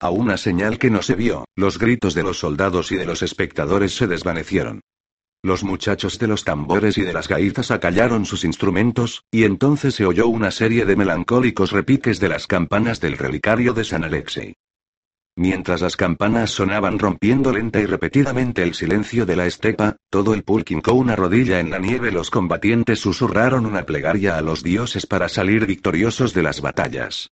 [0.00, 3.22] A una señal que no se vio, los gritos de los soldados y de los
[3.22, 4.80] espectadores se desvanecieron.
[5.42, 10.04] Los muchachos de los tambores y de las gaitas acallaron sus instrumentos, y entonces se
[10.04, 14.54] oyó una serie de melancólicos repiques de las campanas del relicario de San Alexei.
[15.34, 20.42] Mientras las campanas sonaban rompiendo lenta y repetidamente el silencio de la estepa, todo el
[20.44, 22.10] pulque una rodilla en la nieve.
[22.10, 27.30] Los combatientes susurraron una plegaria a los dioses para salir victoriosos de las batallas.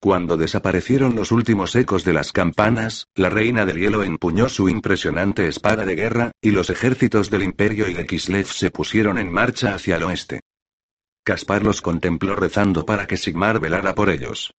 [0.00, 5.48] Cuando desaparecieron los últimos ecos de las campanas, la reina del hielo empuñó su impresionante
[5.48, 9.74] espada de guerra, y los ejércitos del imperio y de Kislev se pusieron en marcha
[9.74, 10.40] hacia el oeste.
[11.24, 14.54] Caspar los contempló rezando para que Sigmar velara por ellos.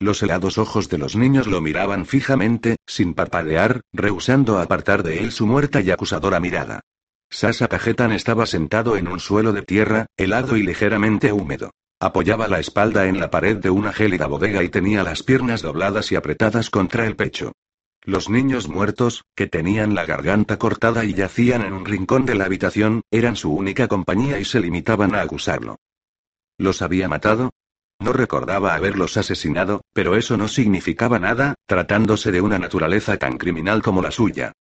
[0.00, 5.30] Los helados ojos de los niños lo miraban fijamente, sin parpadear, rehusando apartar de él
[5.30, 6.80] su muerta y acusadora mirada.
[7.30, 11.70] Sasa Cajetan estaba sentado en un suelo de tierra, helado y ligeramente húmedo.
[12.04, 16.12] Apoyaba la espalda en la pared de una gélida bodega y tenía las piernas dobladas
[16.12, 17.52] y apretadas contra el pecho.
[18.02, 22.44] Los niños muertos, que tenían la garganta cortada y yacían en un rincón de la
[22.44, 25.78] habitación, eran su única compañía y se limitaban a acusarlo.
[26.58, 27.54] ¿Los había matado?
[27.98, 33.80] No recordaba haberlos asesinado, pero eso no significaba nada, tratándose de una naturaleza tan criminal
[33.80, 34.52] como la suya.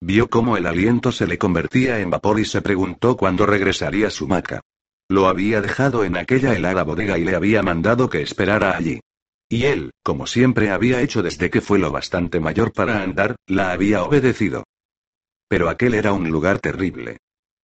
[0.00, 4.28] Vio cómo el aliento se le convertía en vapor y se preguntó cuándo regresaría su
[4.28, 4.60] maca.
[5.10, 9.00] Lo había dejado en aquella helada bodega y le había mandado que esperara allí.
[9.48, 13.72] Y él, como siempre había hecho desde que fue lo bastante mayor para andar, la
[13.72, 14.62] había obedecido.
[15.48, 17.16] Pero aquel era un lugar terrible.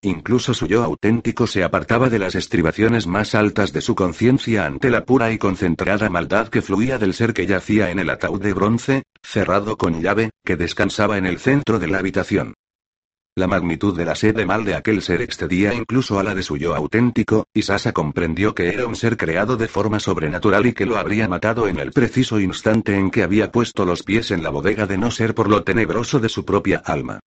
[0.02, 4.90] Incluso su yo auténtico se apartaba de las estribaciones más altas de su conciencia ante
[4.90, 8.54] la pura y concentrada maldad que fluía del ser que yacía en el ataúd de
[8.54, 12.54] bronce, cerrado con llave, que descansaba en el centro de la habitación.
[13.38, 16.42] La magnitud de la sed de mal de aquel ser excedía incluso a la de
[16.42, 20.72] su yo auténtico, y Sasa comprendió que era un ser creado de forma sobrenatural y
[20.72, 24.42] que lo habría matado en el preciso instante en que había puesto los pies en
[24.42, 27.20] la bodega de no ser por lo tenebroso de su propia alma.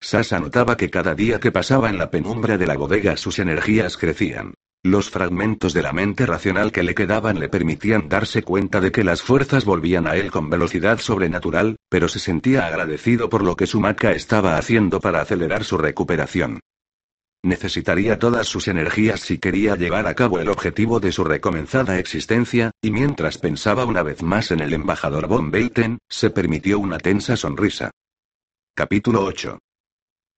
[0.00, 3.96] Sasa notaba que cada día que pasaba en la penumbra de la bodega sus energías
[3.96, 4.54] crecían.
[4.86, 9.02] Los fragmentos de la mente racional que le quedaban le permitían darse cuenta de que
[9.02, 13.66] las fuerzas volvían a él con velocidad sobrenatural, pero se sentía agradecido por lo que
[13.66, 16.60] su maca estaba haciendo para acelerar su recuperación.
[17.42, 22.70] Necesitaría todas sus energías si quería llevar a cabo el objetivo de su recomenzada existencia,
[22.82, 27.38] y mientras pensaba una vez más en el embajador von Beiten, se permitió una tensa
[27.38, 27.90] sonrisa.
[28.74, 29.58] Capítulo 8.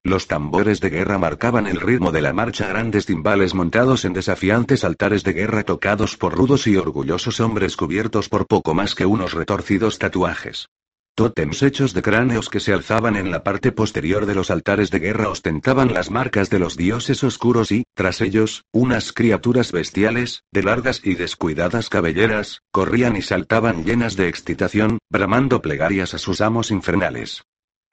[0.07, 4.85] Los tambores de guerra marcaban el ritmo de la marcha grandes timbales montados en desafiantes
[4.85, 9.33] altares de guerra tocados por rudos y orgullosos hombres cubiertos por poco más que unos
[9.33, 10.69] retorcidos tatuajes.
[11.16, 15.01] Tótems hechos de cráneos que se alzaban en la parte posterior de los altares de
[15.01, 20.62] guerra ostentaban las marcas de los dioses oscuros y, tras ellos, unas criaturas bestiales, de
[20.62, 26.71] largas y descuidadas cabelleras, corrían y saltaban llenas de excitación, bramando plegarias a sus amos
[26.71, 27.42] infernales.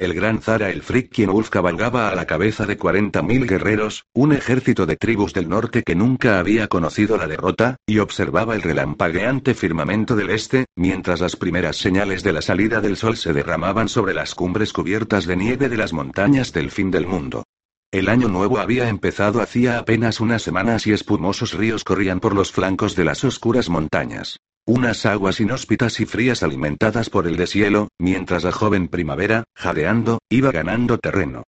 [0.04, 4.86] El gran Zara el quien Wolf cabalgaba a la cabeza de 40.000 guerreros, un ejército
[4.86, 10.18] de tribus del norte que nunca había conocido la derrota, y observaba el relampagueante firmamento
[10.18, 14.36] del este, mientras las primeras señales de la salida del sol se derramaban sobre las
[14.36, 17.46] cumbres cubiertas de nieve de las montañas del fin del mundo.
[17.90, 22.52] El año nuevo había empezado hacía apenas unas semanas y espumosos ríos corrían por los
[22.52, 24.38] flancos de las oscuras montañas.
[24.66, 30.52] Unas aguas inhóspitas y frías alimentadas por el deshielo, mientras la joven primavera, jadeando, iba
[30.54, 31.44] ganando terreno.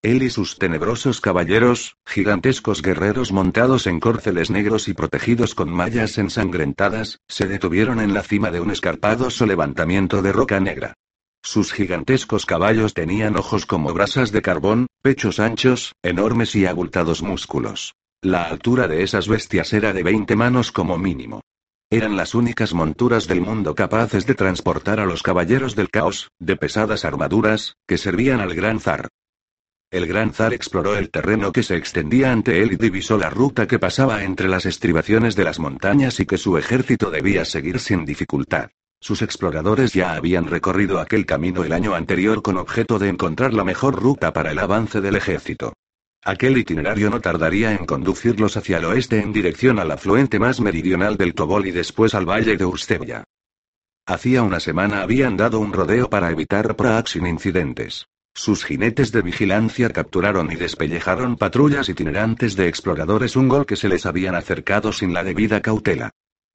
[0.00, 6.16] Él y sus tenebrosos caballeros, gigantescos guerreros montados en córceles negros y protegidos con mallas
[6.16, 10.94] ensangrentadas, se detuvieron en la cima de un escarpado levantamiento de roca negra.
[11.42, 17.94] Sus gigantescos caballos tenían ojos como brasas de carbón, pechos anchos, enormes y abultados músculos.
[18.22, 21.42] La altura de esas bestias era de 20 manos como mínimo.
[21.92, 26.54] Eran las únicas monturas del mundo capaces de transportar a los caballeros del caos, de
[26.54, 29.08] pesadas armaduras, que servían al gran zar.
[29.90, 33.66] El gran zar exploró el terreno que se extendía ante él y divisó la ruta
[33.66, 38.04] que pasaba entre las estribaciones de las montañas y que su ejército debía seguir sin
[38.04, 38.70] dificultad.
[39.00, 43.64] Sus exploradores ya habían recorrido aquel camino el año anterior con objeto de encontrar la
[43.64, 45.72] mejor ruta para el avance del ejército.
[46.22, 51.16] Aquel itinerario no tardaría en conducirlos hacia el oeste en dirección al afluente más meridional
[51.16, 53.24] del Tobol y después al valle de Ustevia.
[54.06, 58.06] Hacía una semana habían dado un rodeo para evitar Praag sin incidentes.
[58.34, 64.04] Sus jinetes de vigilancia capturaron y despellejaron patrullas itinerantes de exploradores Ungol que se les
[64.04, 66.10] habían acercado sin la debida cautela.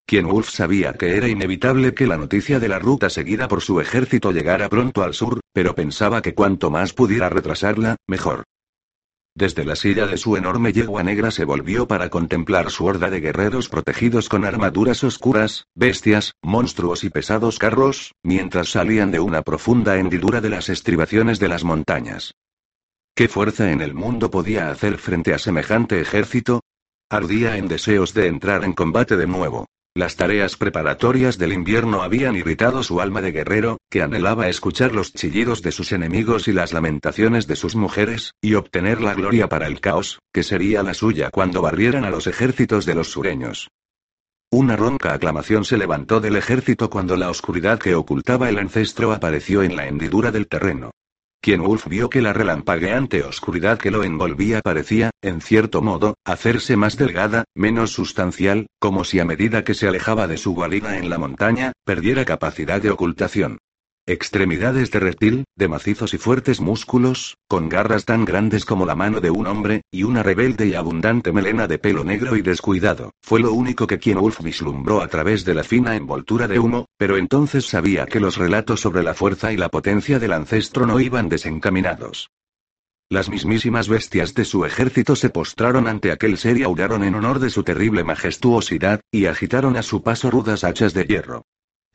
[0.06, 3.82] Quien Wolf sabía que era inevitable que la noticia de la ruta seguida por su
[3.82, 8.44] ejército llegara pronto al sur, pero pensaba que cuanto más pudiera retrasarla, mejor.
[9.38, 13.20] Desde la silla de su enorme yegua negra se volvió para contemplar su horda de
[13.20, 19.98] guerreros protegidos con armaduras oscuras, bestias, monstruos y pesados carros, mientras salían de una profunda
[19.98, 22.34] hendidura de las estribaciones de las montañas.
[23.14, 26.62] ¿Qué fuerza en el mundo podía hacer frente a semejante ejército?
[27.10, 29.68] Ardía en deseos de entrar en combate de nuevo.
[29.98, 35.14] Las tareas preparatorias del invierno habían irritado su alma de guerrero, que anhelaba escuchar los
[35.14, 39.68] chillidos de sus enemigos y las lamentaciones de sus mujeres, y obtener la gloria para
[39.68, 43.70] el caos, que sería la suya cuando barrieran a los ejércitos de los sureños.
[44.52, 49.64] Una ronca aclamación se levantó del ejército cuando la oscuridad que ocultaba el ancestro apareció
[49.64, 50.92] en la hendidura del terreno.
[51.46, 56.76] Quien Wolf vio que la relampagueante oscuridad que lo envolvía parecía, en cierto modo, hacerse
[56.76, 61.12] más delgada, menos sustancial, como si a medida que se alejaba de su guarida en
[61.12, 63.60] la montaña, perdiera capacidad de ocultación.
[64.08, 69.20] Extremidades de reptil, de macizos y fuertes músculos, con garras tan grandes como la mano
[69.20, 73.40] de un hombre, y una rebelde y abundante melena de pelo negro y descuidado, fue
[73.40, 77.18] lo único que quien Wolf vislumbró a través de la fina envoltura de humo, pero
[77.18, 81.28] entonces sabía que los relatos sobre la fuerza y la potencia del ancestro no iban
[81.28, 82.30] desencaminados.
[83.10, 87.40] Las mismísimas bestias de su ejército se postraron ante aquel ser y audaron en honor
[87.40, 91.44] de su terrible majestuosidad, y agitaron a su paso rudas hachas de hierro.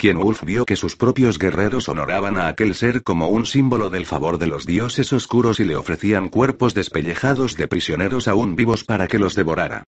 [0.01, 4.07] Quien Wolf vio que sus propios guerreros honoraban a aquel ser como un símbolo del
[4.07, 9.09] favor de los dioses oscuros y le ofrecían cuerpos despellejados de prisioneros aún vivos para
[9.09, 9.85] que los devorara.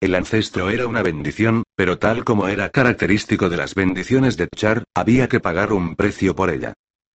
[0.00, 4.84] El ancestro era una bendición, pero tal como era característico de las bendiciones de Char,
[4.94, 6.74] había que pagar un precio por ella.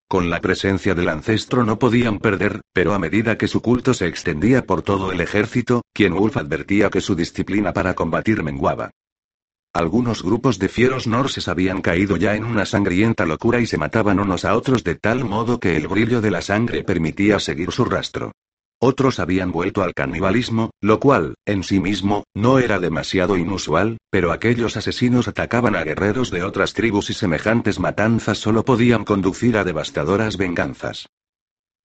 [0.09, 4.07] Con la presencia del ancestro no podían perder, pero a medida que su culto se
[4.07, 8.91] extendía por todo el ejército, quien Wolf advertía que su disciplina para combatir menguaba.
[9.73, 14.19] Algunos grupos de fieros norses habían caído ya en una sangrienta locura y se mataban
[14.19, 17.85] unos a otros de tal modo que el brillo de la sangre permitía seguir su
[17.85, 18.31] rastro.
[18.81, 24.31] Otros habían vuelto al canibalismo, lo cual, en sí mismo, no era demasiado inusual, pero
[24.31, 29.65] aquellos asesinos atacaban a guerreros de otras tribus y semejantes matanzas solo podían conducir a
[29.65, 31.07] devastadoras venganzas.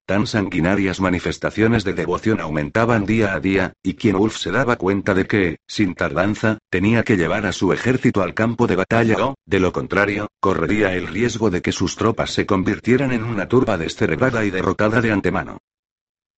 [0.07, 5.15] Tan sanguinarias manifestaciones de devoción aumentaban día a día, y quien Wolf se daba cuenta
[5.15, 9.35] de que, sin tardanza, tenía que llevar a su ejército al campo de batalla o,
[9.47, 13.79] de lo contrario, correría el riesgo de que sus tropas se convirtieran en una turba
[13.79, 15.57] descerebrada y derrotada de antemano.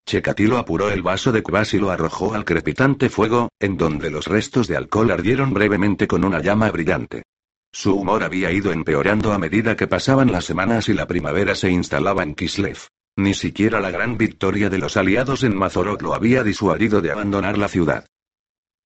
[0.08, 4.28] Chekatilo apuró el vaso de Kvas y lo arrojó al crepitante fuego, en donde los
[4.28, 7.24] restos de alcohol ardieron brevemente con una llama brillante.
[7.72, 11.68] Su humor había ido empeorando a medida que pasaban las semanas y la primavera se
[11.68, 12.78] instalaba en Kislev.
[13.16, 17.56] Ni siquiera la gran victoria de los aliados en Mazorok lo había disuadido de abandonar
[17.56, 18.06] la ciudad.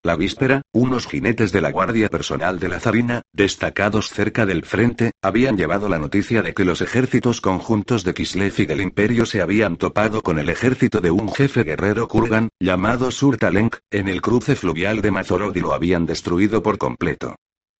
[0.02, 5.10] La víspera, unos jinetes de la guardia personal de la zarina, destacados cerca del frente,
[5.20, 9.42] habían llevado la noticia de que los ejércitos conjuntos de Kislev y del Imperio se
[9.42, 14.56] habían topado con el ejército de un jefe guerrero Kurgan, llamado Surtalenk, en el cruce
[14.56, 17.34] fluvial de Mazorod y lo habían destruido por completo.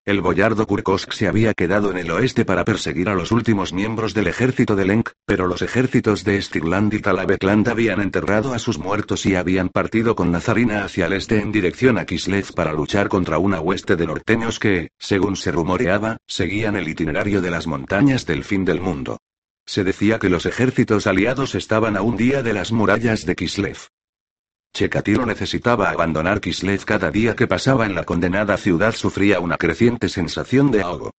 [0.07, 4.15] El boyardo Kurkosk se había quedado en el oeste para perseguir a los últimos miembros
[4.15, 8.79] del ejército de Lenk, pero los ejércitos de Stirland y Talabekland habían enterrado a sus
[8.79, 13.11] muertos y habían partido con Nazarina hacia el este en dirección a Kislev para luchar
[13.11, 18.25] contra una hueste de norteños que, según se rumoreaba, seguían el itinerario de las montañas
[18.25, 19.19] del fin del mundo.
[19.67, 23.77] Se decía que los ejércitos aliados estaban a un día de las murallas de Kislev.
[24.73, 30.09] Chekatilo necesitaba abandonar Kislev cada día que pasaba en la condenada ciudad sufría una creciente
[30.09, 31.11] sensación de ahogo.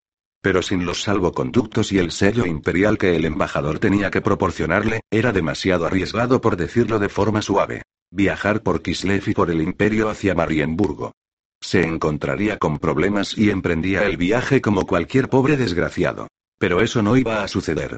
[0.42, 5.32] Pero sin los salvoconductos y el sello imperial que el embajador tenía que proporcionarle, era
[5.32, 7.84] demasiado arriesgado por decirlo de forma suave.
[8.10, 11.14] Viajar por Kislev y por el imperio hacia Marienburgo.
[11.62, 16.28] Se encontraría con problemas y emprendía el viaje como cualquier pobre desgraciado.
[16.58, 17.98] Pero eso no iba a suceder.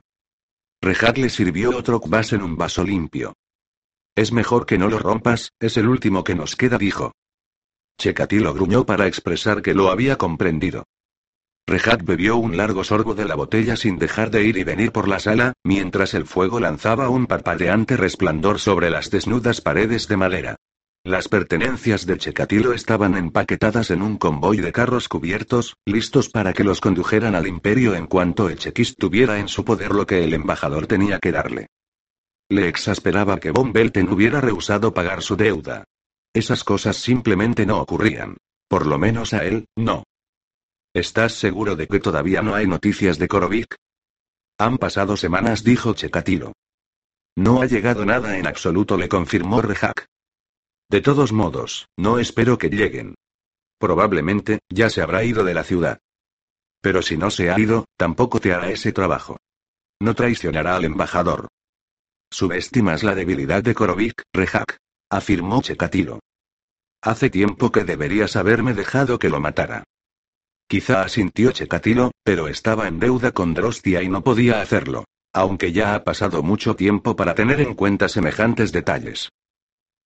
[0.81, 3.33] Rejat le sirvió otro kvas en un vaso limpio.
[4.15, 7.13] Es mejor que no lo rompas, es el último que nos queda, dijo.
[7.97, 10.83] Chekatilo gruñó para expresar que lo había comprendido.
[11.65, 15.07] Rejat bebió un largo sorbo de la botella sin dejar de ir y venir por
[15.07, 20.55] la sala, mientras el fuego lanzaba un parpadeante resplandor sobre las desnudas paredes de madera.
[21.05, 26.63] Las pertenencias de Chekatilo estaban empaquetadas en un convoy de carros cubiertos, listos para que
[26.63, 30.85] los condujeran al imperio en cuanto Echekis tuviera en su poder lo que el embajador
[30.87, 31.67] tenía que darle.
[32.53, 35.85] Le exasperaba que Von Belten hubiera rehusado pagar su deuda.
[36.35, 38.37] Esas cosas simplemente no ocurrían.
[38.67, 40.03] Por lo menos a él, no.
[40.93, 43.75] ¿Estás seguro de que todavía no hay noticias de Korovic?
[44.59, 46.53] Han pasado semanas, dijo Chekatilo.
[47.35, 50.05] No ha llegado nada en absoluto, le confirmó Rejak.
[50.91, 53.15] De todos modos, no espero que lleguen.
[53.79, 55.97] Probablemente, ya se habrá ido de la ciudad.
[56.83, 59.37] Pero si no se ha ido, tampoco te hará ese trabajo.
[59.99, 61.47] No traicionará al embajador.
[62.33, 64.79] Subestimas la debilidad de Korovic, Rejak.
[65.07, 66.19] Afirmó Chekatilo.
[66.99, 69.83] Hace tiempo que deberías haberme dejado que lo matara.
[70.67, 75.05] Quizá asintió Chekatilo, pero estaba en deuda con Drostia y no podía hacerlo.
[75.31, 79.29] Aunque ya ha pasado mucho tiempo para tener en cuenta semejantes detalles.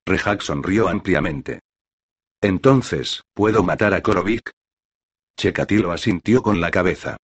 [0.05, 1.61] Rejak sonrió ampliamente.
[2.41, 4.51] Entonces, ¿puedo matar a Korovic?
[5.37, 7.15] Chekatilo asintió con la cabeza.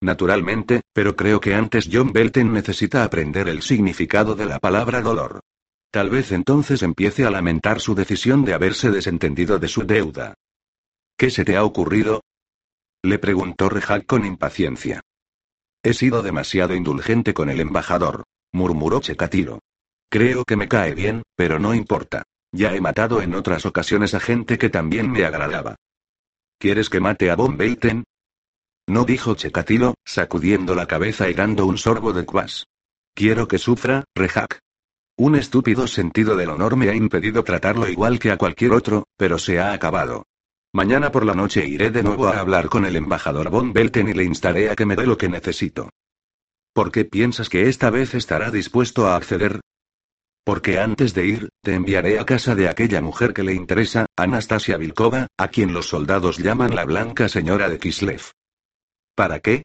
[0.00, 5.40] Naturalmente, pero creo que antes John Belton necesita aprender el significado de la palabra dolor.
[5.90, 10.34] Tal vez entonces empiece a lamentar su decisión de haberse desentendido de su deuda.
[11.16, 12.22] ¿Qué se te ha ocurrido?
[13.02, 15.00] Le preguntó Rejak con impaciencia.
[15.82, 19.60] He sido demasiado indulgente con el embajador, murmuró Chekatilo.
[20.10, 22.24] Creo que me cae bien, pero no importa.
[22.52, 25.76] Ya he matado en otras ocasiones a gente que también me agradaba.
[26.58, 28.04] ¿Quieres que mate a Von Belten?
[28.88, 32.64] No dijo Chekatilo, sacudiendo la cabeza y dando un sorbo de cuas.
[33.14, 34.60] Quiero que sufra, Rejak.
[35.18, 39.38] Un estúpido sentido del honor me ha impedido tratarlo igual que a cualquier otro, pero
[39.38, 40.24] se ha acabado.
[40.72, 44.14] Mañana por la noche iré de nuevo a hablar con el embajador Von Belten y
[44.14, 45.90] le instaré a que me dé lo que necesito.
[46.72, 49.60] ¿Por qué piensas que esta vez estará dispuesto a acceder?
[50.44, 54.78] Porque antes de ir, te enviaré a casa de aquella mujer que le interesa, Anastasia
[54.78, 58.30] Vilkova, a quien los soldados llaman la Blanca Señora de Kislev.
[59.18, 59.64] ¿Para qué?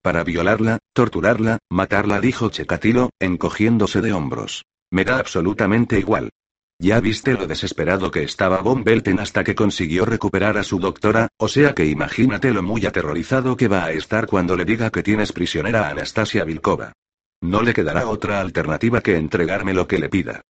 [0.00, 4.64] Para violarla, torturarla, matarla, dijo Chekatilo, encogiéndose de hombros.
[4.90, 6.30] Me da absolutamente igual.
[6.78, 11.28] Ya viste lo desesperado que estaba Von Belten hasta que consiguió recuperar a su doctora,
[11.36, 15.02] o sea que imagínate lo muy aterrorizado que va a estar cuando le diga que
[15.02, 16.94] tienes prisionera a Anastasia Vilkova.
[17.42, 20.40] No le quedará otra alternativa que entregarme lo que le pida.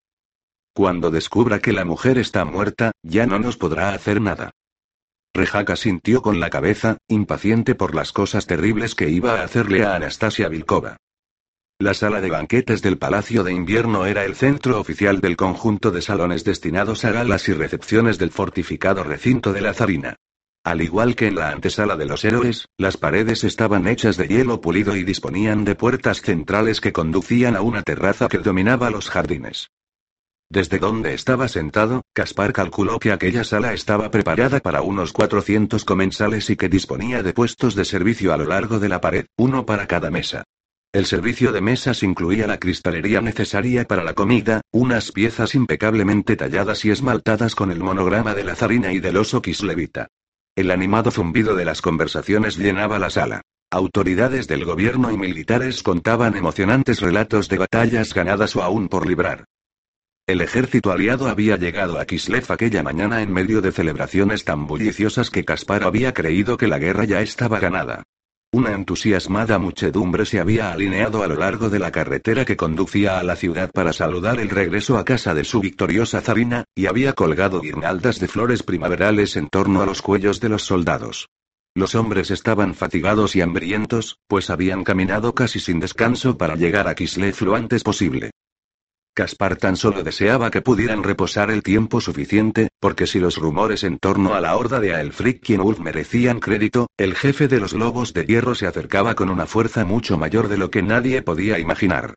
[0.73, 4.53] Cuando descubra que la mujer está muerta, ya no nos podrá hacer nada.
[5.37, 9.97] Rejaka sintió con la cabeza, impaciente por las cosas terribles que iba a hacerle a
[9.97, 10.97] Anastasia Vilkova.
[11.81, 16.03] La sala de banquetes del Palacio de Invierno era el centro oficial del conjunto de
[16.03, 20.15] salones destinados a galas y recepciones del fortificado recinto de la Zarina.
[20.63, 24.61] Al igual que en la antesala de los héroes, las paredes estaban hechas de hielo
[24.61, 29.69] pulido y disponían de puertas centrales que conducían a una terraza que dominaba los jardines.
[30.55, 36.49] Desde donde estaba sentado, Caspar calculó que aquella sala estaba preparada para unos 400 comensales
[36.49, 39.89] y que disponía de puestos de servicio a lo largo de la pared, uno para
[39.89, 40.45] cada mesa.
[40.93, 46.85] El servicio de mesas incluía la cristalería necesaria para la comida, unas piezas impecablemente talladas
[46.85, 50.07] y esmaltadas con el monograma de la zarina y del oso kislevita.
[50.55, 53.43] El animado zumbido de las conversaciones llenaba la sala.
[53.73, 59.47] Autoridades del gobierno y militares contaban emocionantes relatos de batallas ganadas o aún por librar.
[60.27, 65.29] El ejército aliado había llegado a Kislev aquella mañana en medio de celebraciones tan bulliciosas
[65.29, 68.05] que Caspar había creído que la guerra ya estaba ganada.
[68.51, 73.23] Una entusiasmada muchedumbre se había alineado a lo largo de la carretera que conducía a
[73.23, 77.61] la ciudad para saludar el regreso a casa de su victoriosa zarina, y había colgado
[77.61, 81.29] guirnaldas de flores primaverales en torno a los cuellos de los soldados.
[81.75, 86.95] Los hombres estaban fatigados y hambrientos, pues habían caminado casi sin descanso para llegar a
[86.95, 88.31] Kislev lo antes posible.
[89.17, 93.99] Caspar tan solo deseaba que pudieran reposar el tiempo suficiente, porque si los rumores en
[93.99, 98.27] torno a la horda de Aelfric quien merecían crédito, el jefe de los lobos de
[98.27, 102.15] hierro se acercaba con una fuerza mucho mayor de lo que nadie podía imaginar.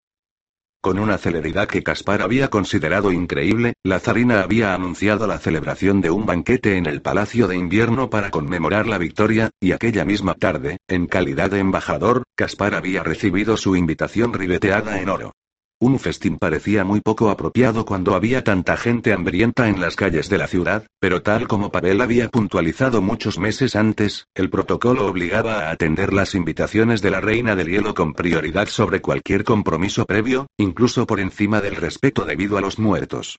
[0.82, 6.10] Con una celeridad que Caspar había considerado increíble, la zarina había anunciado la celebración de
[6.10, 10.78] un banquete en el Palacio de Invierno para conmemorar la victoria, y aquella misma tarde,
[10.88, 15.34] en calidad de embajador, Caspar había recibido su invitación ribeteada en oro.
[15.80, 20.40] Un festín parecía muy poco apropiado cuando había tanta gente hambrienta en las calles de
[20.40, 25.72] la ciudad, pero tal como Pavel había puntualizado muchos meses antes, el protocolo obligaba a
[25.72, 31.06] atender las invitaciones de la reina del hielo con prioridad sobre cualquier compromiso previo, incluso
[31.06, 33.38] por encima del respeto debido a los muertos.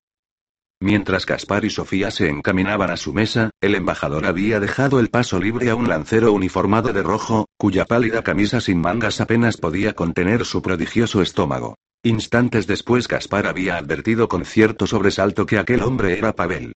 [0.80, 5.41] Mientras Caspar y Sofía se encaminaban a su mesa, el embajador había dejado el paso
[5.41, 10.45] libre a un lancero uniformado de rojo, cuya pálida camisa sin mangas apenas podía contener
[10.45, 11.74] su prodigioso estómago.
[12.05, 16.72] Instantes después Caspar había advertido con cierto sobresalto que aquel hombre era Pavel.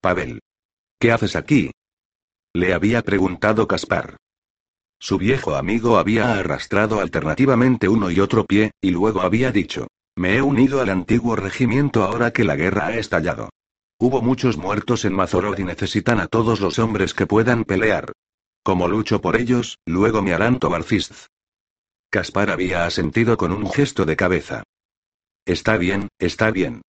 [0.00, 0.40] Pavel.
[0.98, 1.70] ¿Qué haces aquí?
[2.52, 4.16] Le había preguntado Caspar.
[4.98, 9.86] Su viejo amigo había arrastrado alternativamente uno y otro pie, y luego había dicho,
[10.16, 13.48] me he unido al antiguo regimiento ahora que la guerra ha estallado.
[13.98, 18.12] Hubo muchos muertos en Mazorod y necesitan a todos los hombres que puedan pelear.
[18.64, 21.28] Como lucho por ellos, luego me harán Tobarcist.
[22.12, 24.64] Caspar había asentido con un gesto de cabeza.
[25.46, 26.82] Está bien, está bien.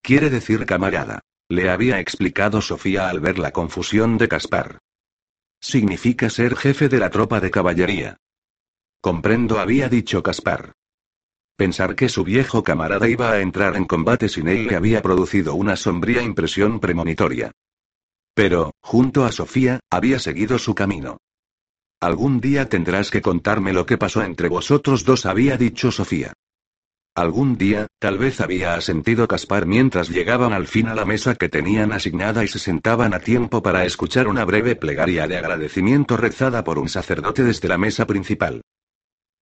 [0.00, 1.20] Quiere decir camarada.
[1.50, 4.78] Le había explicado Sofía al ver la confusión de Caspar.
[5.60, 8.16] Significa ser jefe de la tropa de caballería.
[9.02, 10.72] Comprendo, había dicho Caspar.
[11.56, 15.54] Pensar que su viejo camarada iba a entrar en combate sin él le había producido
[15.54, 17.52] una sombría impresión premonitoria.
[18.32, 21.18] Pero, junto a Sofía, había seguido su camino.
[22.02, 26.32] Algún día tendrás que contarme lo que pasó entre vosotros dos, había dicho Sofía.
[27.14, 31.50] Algún día, tal vez había asentido Caspar mientras llegaban al fin a la mesa que
[31.50, 36.64] tenían asignada y se sentaban a tiempo para escuchar una breve plegaria de agradecimiento rezada
[36.64, 38.62] por un sacerdote desde la mesa principal.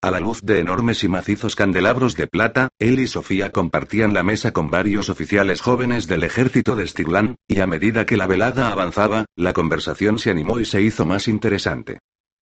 [0.02, 4.24] A la luz de enormes y macizos candelabros de plata, él y Sofía compartían la
[4.24, 8.72] mesa con varios oficiales jóvenes del ejército de Stirland, y a medida que la velada
[8.72, 11.98] avanzaba, la conversación se animó y se hizo más interesante.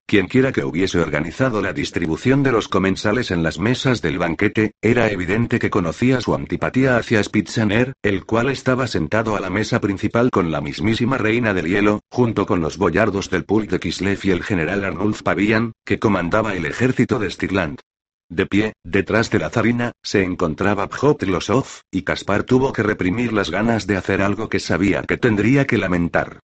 [0.09, 5.11] Quienquiera que hubiese organizado la distribución de los comensales en las mesas del banquete, era
[5.11, 10.31] evidente que conocía su antipatía hacia Spitzener, el cual estaba sentado a la mesa principal
[10.31, 14.31] con la mismísima reina del hielo, junto con los boyardos del Pult de Kislev y
[14.31, 17.81] el general Arnulf Pavillan, que comandaba el ejército de Stirland.
[18.29, 23.51] De pie, detrás de la zarina, se encontraba Pjotlosov, y Kaspar tuvo que reprimir las
[23.51, 26.39] ganas de hacer algo que sabía que tendría que lamentar.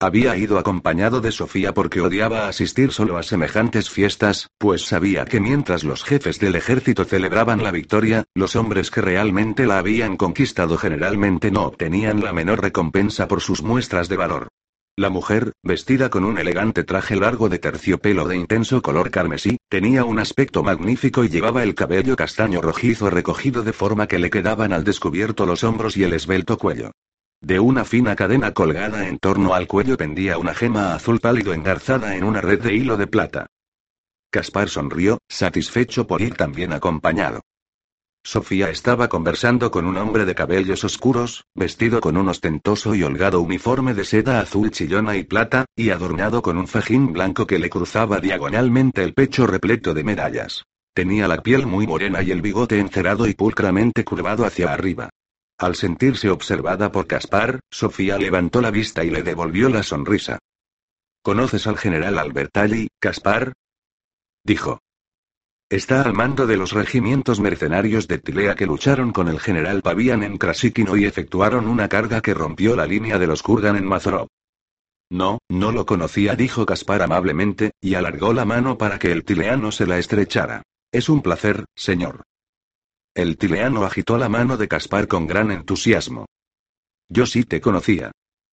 [0.00, 5.40] Había ido acompañado de Sofía porque odiaba asistir solo a semejantes fiestas, pues sabía que
[5.40, 10.76] mientras los jefes del ejército celebraban la victoria, los hombres que realmente la habían conquistado
[10.76, 14.48] generalmente no obtenían la menor recompensa por sus muestras de valor.
[14.96, 20.04] La mujer, vestida con un elegante traje largo de terciopelo de intenso color carmesí, tenía
[20.04, 24.72] un aspecto magnífico y llevaba el cabello castaño rojizo recogido de forma que le quedaban
[24.72, 26.92] al descubierto los hombros y el esbelto cuello.
[27.44, 32.16] De una fina cadena colgada en torno al cuello pendía una gema azul pálido engarzada
[32.16, 33.48] en una red de hilo de plata.
[34.30, 37.42] Caspar sonrió, satisfecho por ir también acompañado.
[38.24, 43.42] Sofía estaba conversando con un hombre de cabellos oscuros, vestido con un ostentoso y holgado
[43.42, 47.68] uniforme de seda azul chillona y plata, y adornado con un fajín blanco que le
[47.68, 50.64] cruzaba diagonalmente el pecho repleto de medallas.
[50.94, 55.10] Tenía la piel muy morena y el bigote encerado y pulcramente curvado hacia arriba.
[55.64, 60.38] Al sentirse observada por Caspar, Sofía levantó la vista y le devolvió la sonrisa.
[61.22, 63.54] ¿Conoces al general Albertalli, Caspar?
[64.44, 64.80] dijo.
[65.70, 70.22] Está al mando de los regimientos mercenarios de Tilea que lucharon con el general Pavian
[70.22, 74.28] en Krasikino y efectuaron una carga que rompió la línea de los Kurgan en Mazorov.
[75.10, 79.72] No, no lo conocía, dijo Caspar amablemente, y alargó la mano para que el tileano
[79.72, 80.62] se la estrechara.
[80.92, 82.22] Es un placer, señor.
[83.14, 86.26] El tileano agitó la mano de Caspar con gran entusiasmo.
[87.08, 88.10] Yo sí te conocía.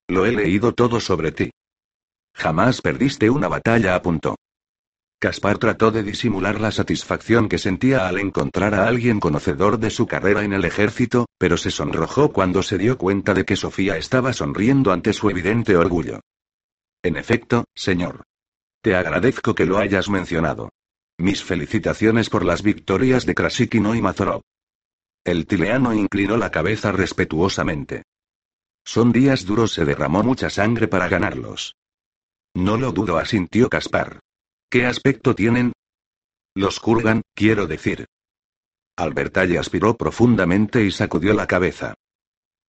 [0.07, 1.49] Lo he leído todo sobre ti.
[2.36, 4.36] Jamás perdiste una batalla, apuntó.
[5.20, 10.05] Caspar trató de disimular la satisfacción que sentía al encontrar a alguien conocedor de su
[10.05, 14.34] carrera en el ejército, pero se sonrojó cuando se dio cuenta de que Sofía estaba
[14.34, 16.22] sonriendo ante su evidente orgullo.
[17.03, 18.24] En efecto, señor.
[18.82, 20.70] Te agradezco que lo hayas mencionado.
[21.22, 24.41] Mis felicitaciones por las victorias de Krasikino y Mazorov.
[25.24, 28.01] El tileano inclinó la cabeza respetuosamente.
[28.84, 31.76] Son días duros, se derramó mucha sangre para ganarlos.
[32.55, 34.19] No lo dudo, asintió Caspar.
[34.67, 35.74] ¿Qué aspecto tienen?
[36.55, 38.07] Los Kurgan, quiero decir.
[38.97, 41.93] Albertalle aspiró profundamente y sacudió la cabeza.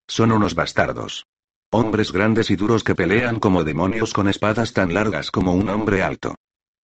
[0.07, 1.25] Son unos bastardos.
[1.71, 6.03] Hombres grandes y duros que pelean como demonios con espadas tan largas como un hombre
[6.03, 6.35] alto.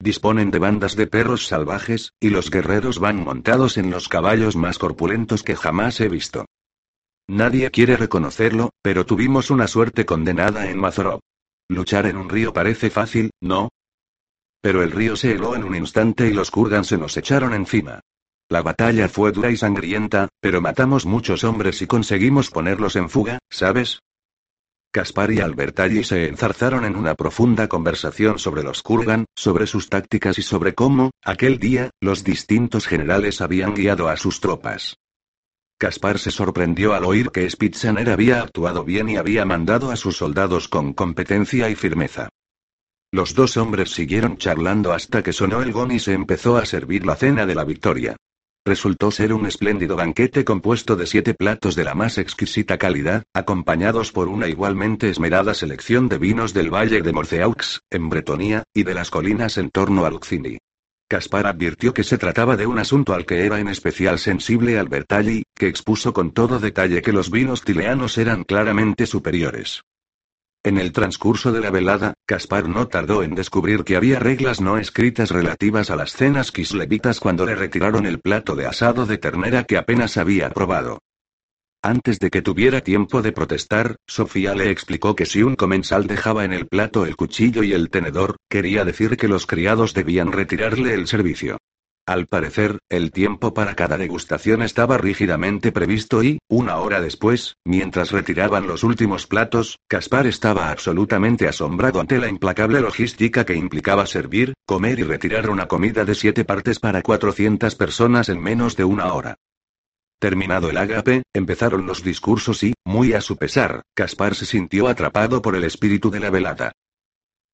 [0.01, 4.79] Disponen de bandas de perros salvajes, y los guerreros van montados en los caballos más
[4.79, 6.47] corpulentos que jamás he visto.
[7.27, 11.21] Nadie quiere reconocerlo, pero tuvimos una suerte condenada en Mazorov.
[11.69, 13.71] Luchar en un río parece fácil, ¿no?
[14.63, 18.01] Pero el río se heló en un instante y los Kurgan se nos echaron encima.
[18.49, 23.39] La batalla fue dura y sangrienta, pero matamos muchos hombres y conseguimos ponerlos en fuga,
[23.51, 24.01] ¿sabes?
[24.91, 30.39] Caspar y Albertalli se enzarzaron en una profunda conversación sobre los Kurgan, sobre sus tácticas
[30.39, 34.97] y sobre cómo, aquel día, los distintos generales habían guiado a sus tropas.
[35.79, 40.17] Caspar se sorprendió al oír que Spitzaner había actuado bien y había mandado a sus
[40.17, 42.31] soldados con competencia y firmeza.
[43.13, 47.07] Los dos hombres siguieron charlando hasta que sonó el gong y se empezó a servir
[47.07, 48.17] la cena de la victoria.
[48.69, 54.13] Resultó ser un espléndido banquete compuesto de siete platos de la más exquisita calidad, acompañados
[54.13, 58.93] por una igualmente esmerada selección de vinos del valle de Morceaux, en Bretonia, y de
[58.93, 60.59] las colinas en torno a Luxini.
[61.09, 65.45] Caspar advirtió que se trataba de un asunto al que era en especial sensible Albertalli,
[65.55, 69.81] que expuso con todo detalle que los vinos tileanos eran claramente superiores.
[70.65, 74.77] En el transcurso de la velada, Caspar no tardó en descubrir que había reglas no
[74.77, 79.65] escritas relativas a las cenas kislevitas cuando le retiraron el plato de asado de ternera
[79.65, 80.99] que apenas había probado.
[81.81, 86.45] Antes de que tuviera tiempo de protestar, Sofía le explicó que si un comensal dejaba
[86.45, 90.93] en el plato el cuchillo y el tenedor, quería decir que los criados debían retirarle
[90.93, 91.59] el servicio.
[92.09, 98.13] Al parecer, el tiempo para cada degustación estaba rígidamente previsto y, una hora después, mientras
[98.13, 104.55] retiraban los últimos platos, Caspar estaba absolutamente asombrado ante la implacable logística que implicaba servir,
[104.65, 109.13] comer y retirar una comida de siete partes para 400 personas en menos de una
[109.13, 109.37] hora.
[110.19, 115.43] Terminado el ágape, empezaron los discursos y, muy a su pesar, Caspar se sintió atrapado
[115.43, 116.73] por el espíritu de la velada.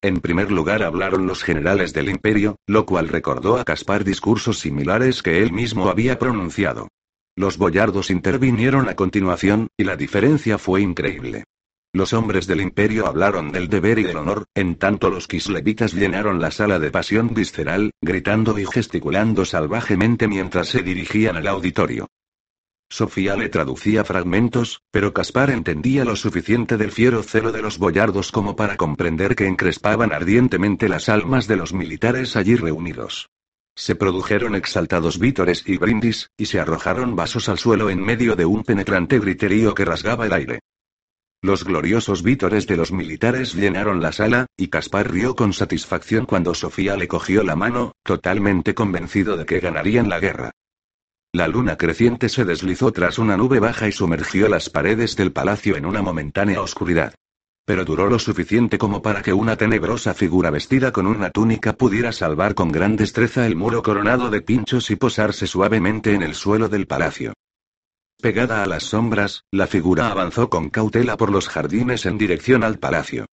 [0.05, 5.23] En primer lugar hablaron los generales del imperio, lo cual recordó a Caspar discursos similares
[5.23, 6.89] que él mismo había pronunciado.
[7.35, 11.45] Los boyardos intervinieron a continuación, y la diferencia fue increíble.
[11.91, 16.39] Los hombres del imperio hablaron del deber y del honor, en tanto los kislevitas llenaron
[16.39, 22.05] la sala de pasión visceral, gritando y gesticulando salvajemente mientras se dirigían al auditorio.
[22.89, 28.31] Sofía le traducía fragmentos, pero Caspar entendía lo suficiente del fiero celo de los boyardos
[28.31, 33.29] como para comprender que encrespaban ardientemente las almas de los militares allí reunidos.
[33.75, 38.45] Se produjeron exaltados vítores y brindis, y se arrojaron vasos al suelo en medio de
[38.45, 40.59] un penetrante griterío que rasgaba el aire.
[41.41, 46.53] Los gloriosos vítores de los militares llenaron la sala, y Caspar rió con satisfacción cuando
[46.53, 50.51] Sofía le cogió la mano, totalmente convencido de que ganarían la guerra.
[51.35, 55.75] La luna creciente se deslizó tras una nube baja y sumergió las paredes del palacio
[55.75, 57.13] en una momentánea oscuridad.
[57.65, 62.13] pero duró lo suficiente como para que una tenebrosa figura vestida con una túnica pudiera
[62.13, 66.69] salvar con gran destreza el muro coronado de pinchos y posarse suavemente en el suelo
[66.69, 67.33] del palacio.
[68.21, 72.79] Pegada a las sombras, la figura avanzó con cautela por los jardines en dirección al
[72.79, 73.25] palacio.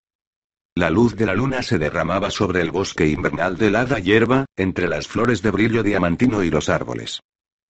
[0.75, 4.89] La luz de la luna se derramaba sobre el bosque invernal de helada hierba, entre
[4.89, 7.21] las flores de brillo diamantino y los árboles.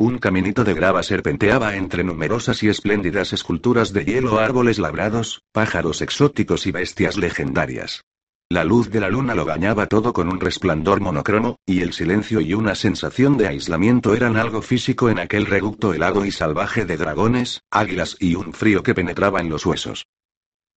[0.02, 6.02] Un caminito de grava serpenteaba entre numerosas y espléndidas esculturas de hielo, árboles labrados, pájaros
[6.02, 8.02] exóticos y bestias legendarias.
[8.48, 12.40] La luz de la luna lo bañaba todo con un resplandor monocromo, y el silencio
[12.40, 16.96] y una sensación de aislamiento eran algo físico en aquel reducto helado y salvaje de
[16.96, 20.06] dragones, águilas y un frío que penetraba en los huesos.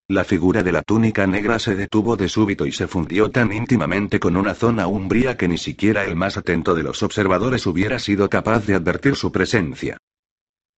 [0.08, 4.20] La figura de la túnica negra se detuvo de súbito y se fundió tan íntimamente
[4.20, 8.30] con una zona umbría que ni siquiera el más atento de los observadores hubiera sido
[8.30, 9.98] capaz de advertir su presencia.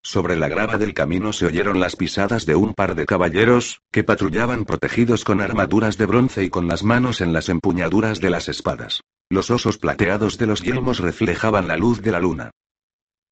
[0.02, 4.02] Sobre la grava del camino se oyeron las pisadas de un par de caballeros, que
[4.02, 8.48] patrullaban protegidos con armaduras de bronce y con las manos en las empuñaduras de las
[8.48, 9.02] espadas.
[9.28, 12.50] Los osos plateados de los yelmos reflejaban la luz de la luna.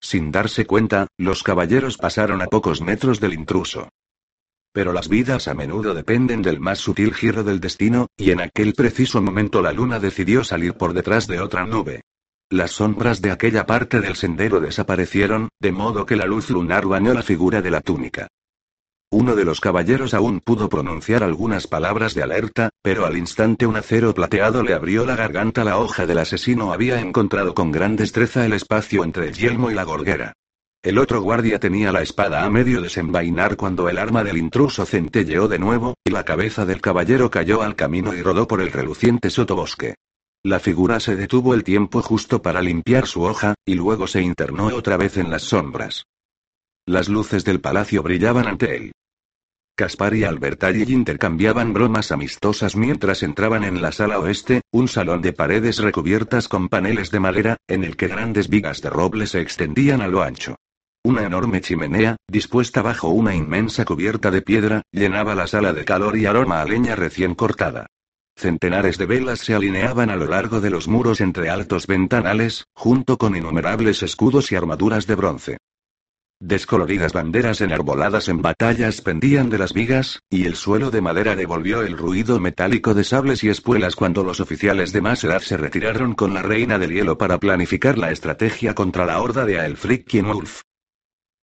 [0.02, 3.88] Sin darse cuenta, los caballeros pasaron a pocos metros del intruso.
[4.76, 8.74] Pero las vidas a menudo dependen del más sutil giro del destino, y en aquel
[8.74, 12.02] preciso momento la luna decidió salir por detrás de otra nube.
[12.50, 17.14] Las sombras de aquella parte del sendero desaparecieron, de modo que la luz lunar bañó
[17.14, 18.28] la figura de la túnica.
[19.10, 23.76] Uno de los caballeros aún pudo pronunciar algunas palabras de alerta, pero al instante un
[23.76, 25.64] acero plateado le abrió la garganta.
[25.64, 29.74] La hoja del asesino había encontrado con gran destreza el espacio entre el yelmo y
[29.74, 30.34] la gorguera.
[30.86, 35.48] El otro guardia tenía la espada a medio desenvainar cuando el arma del intruso centelleó
[35.48, 39.30] de nuevo, y la cabeza del caballero cayó al camino y rodó por el reluciente
[39.30, 39.96] sotobosque.
[40.44, 44.66] La figura se detuvo el tiempo justo para limpiar su hoja, y luego se internó
[44.66, 46.04] otra vez en las sombras.
[46.86, 48.92] Las luces del palacio brillaban ante él.
[49.74, 55.32] Caspar y Albertalli intercambiaban bromas amistosas mientras entraban en la sala oeste, un salón de
[55.32, 60.00] paredes recubiertas con paneles de madera, en el que grandes vigas de roble se extendían
[60.00, 60.54] a lo ancho.
[61.06, 66.18] Una enorme chimenea, dispuesta bajo una inmensa cubierta de piedra, llenaba la sala de calor
[66.18, 67.86] y aroma a leña recién cortada.
[68.36, 73.18] Centenares de velas se alineaban a lo largo de los muros entre altos ventanales, junto
[73.18, 75.58] con innumerables escudos y armaduras de bronce.
[76.40, 81.82] Descoloridas banderas enarboladas en batallas pendían de las vigas, y el suelo de madera devolvió
[81.82, 86.14] el ruido metálico de sables y espuelas cuando los oficiales de más edad se retiraron
[86.14, 90.62] con la reina del hielo para planificar la estrategia contra la horda de Aelfric Wolf.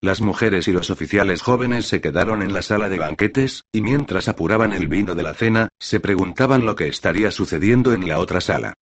[0.03, 4.27] Las mujeres y los oficiales jóvenes se quedaron en la sala de banquetes, y mientras
[4.27, 8.41] apuraban el vino de la cena, se preguntaban lo que estaría sucediendo en la otra
[8.41, 8.73] sala.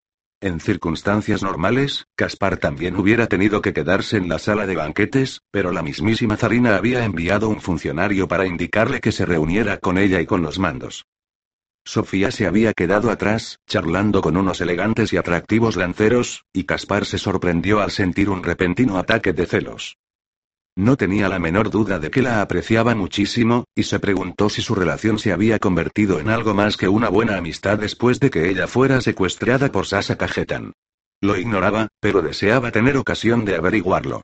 [0.42, 5.72] En circunstancias normales, Caspar también hubiera tenido que quedarse en la sala de banquetes, pero
[5.72, 10.26] la mismísima Zarina había enviado un funcionario para indicarle que se reuniera con ella y
[10.26, 11.06] con los mandos.
[11.86, 17.20] Sofía se había quedado atrás, charlando con unos elegantes y atractivos lanceros, y Caspar se
[17.20, 20.00] sorprendió al sentir un repentino ataque de celos.
[20.76, 24.74] No tenía la menor duda de que la apreciaba muchísimo, y se preguntó si su
[24.74, 28.68] relación se había convertido en algo más que una buena amistad después de que ella
[28.68, 30.74] fuera secuestrada por Sasa Cajetan.
[31.20, 34.22] Lo ignoraba, pero deseaba tener ocasión de averiguarlo.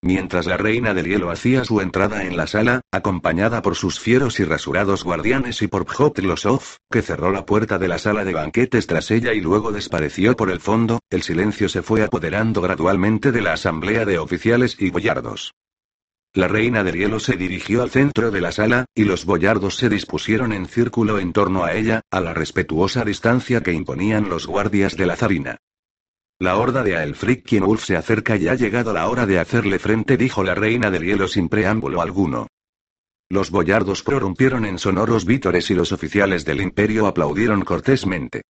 [0.00, 4.38] Mientras la reina del hielo hacía su entrada en la sala, acompañada por sus fieros
[4.38, 8.86] y rasurados guardianes y por Pjotlosov, que cerró la puerta de la sala de banquetes
[8.86, 13.42] tras ella y luego desapareció por el fondo, el silencio se fue apoderando gradualmente de
[13.42, 15.54] la asamblea de oficiales y boyardos.
[16.32, 19.88] La reina del hielo se dirigió al centro de la sala, y los boyardos se
[19.88, 24.96] dispusieron en círculo en torno a ella, a la respetuosa distancia que imponían los guardias
[24.96, 25.56] de la zarina.
[26.40, 30.16] La horda de Aelfric Wolf se acerca y ha llegado la hora de hacerle frente,
[30.16, 32.46] dijo la reina del hielo sin preámbulo alguno.
[33.28, 38.42] Los boyardos prorrumpieron en sonoros vítores y los oficiales del imperio aplaudieron cortésmente.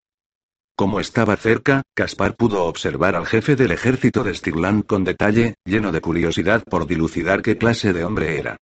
[0.77, 5.91] Como estaba cerca, Caspar pudo observar al jefe del ejército de Stirland con detalle, lleno
[5.91, 8.59] de curiosidad por dilucidar qué clase de hombre era.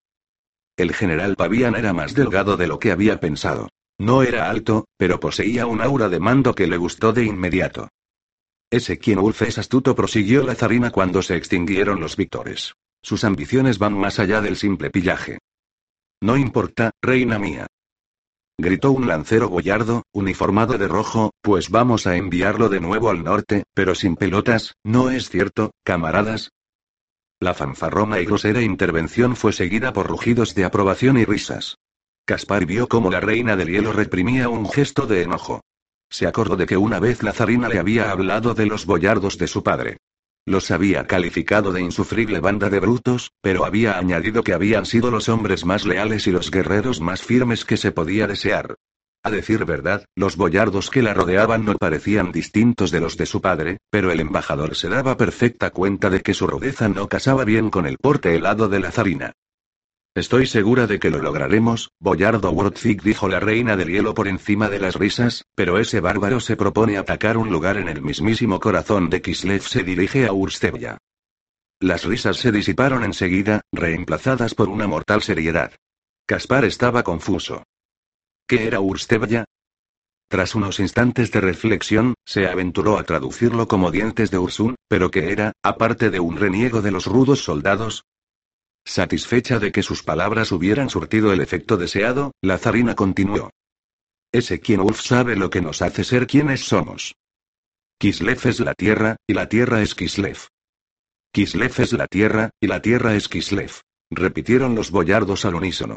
[0.77, 3.68] El general Pavian era más delgado de lo que había pensado.
[3.99, 7.89] No era alto, pero poseía un aura de mando que le gustó de inmediato.
[8.77, 12.74] Ese quien Ulf es astuto, prosiguió la zarina cuando se extinguieron los victores.
[13.03, 15.39] Sus ambiciones van más allá del simple pillaje.
[16.20, 17.68] No importa, reina mía.
[18.59, 23.62] Gritó un lancero boyardo, uniformado de rojo, pues vamos a enviarlo de nuevo al norte,
[23.72, 26.51] pero sin pelotas, ¿no es cierto, camaradas?
[27.41, 31.79] La fanfarrona y grosera intervención fue seguida por rugidos de aprobación y risas.
[32.27, 35.62] Caspar vio cómo la reina del hielo reprimía un gesto de enojo.
[36.09, 39.47] Se acordó de que una vez la zarina le había hablado de los boyardos de
[39.47, 39.99] su padre.
[40.45, 45.29] Los había calificado de insufrible banda de brutos, pero había añadido que habían sido los
[45.29, 48.77] hombres más leales y los guerreros más firmes que se podía desear.
[49.25, 53.41] A decir verdad, los boyardos que la rodeaban no parecían distintos de los de su
[53.41, 57.69] padre, pero el embajador se daba perfecta cuenta de que su rudeza no casaba bien
[57.69, 59.33] con el porte helado de la zarina.
[60.17, 64.71] Estoy segura de que lo lograremos, Boyardo Worthick dijo la reina del hielo por encima
[64.71, 69.11] de las risas, pero ese bárbaro se propone atacar un lugar en el mismísimo corazón
[69.11, 70.97] de Kislev se dirige a Urstevia.
[71.81, 75.73] Las risas se disiparon enseguida, reemplazadas por una mortal seriedad.
[76.25, 77.64] Caspar estaba confuso.
[78.49, 79.45] ¿Qué era Urstevya?
[80.31, 85.31] Tras unos instantes de reflexión, se aventuró a traducirlo como dientes de Ursun, pero que
[85.31, 88.07] era, aparte de un reniego de los rudos soldados.
[88.87, 93.51] Satisfecha de que sus palabras hubieran surtido el efecto deseado, la zarina continuó.
[94.30, 97.16] Ese quien Ulf sabe lo que nos hace ser quienes somos.
[97.99, 100.39] Kislev es la tierra, y la tierra es Kislev.
[101.32, 103.72] Kislev es la tierra, y la tierra es Kislev.
[104.09, 105.97] Repitieron los boyardos al unísono.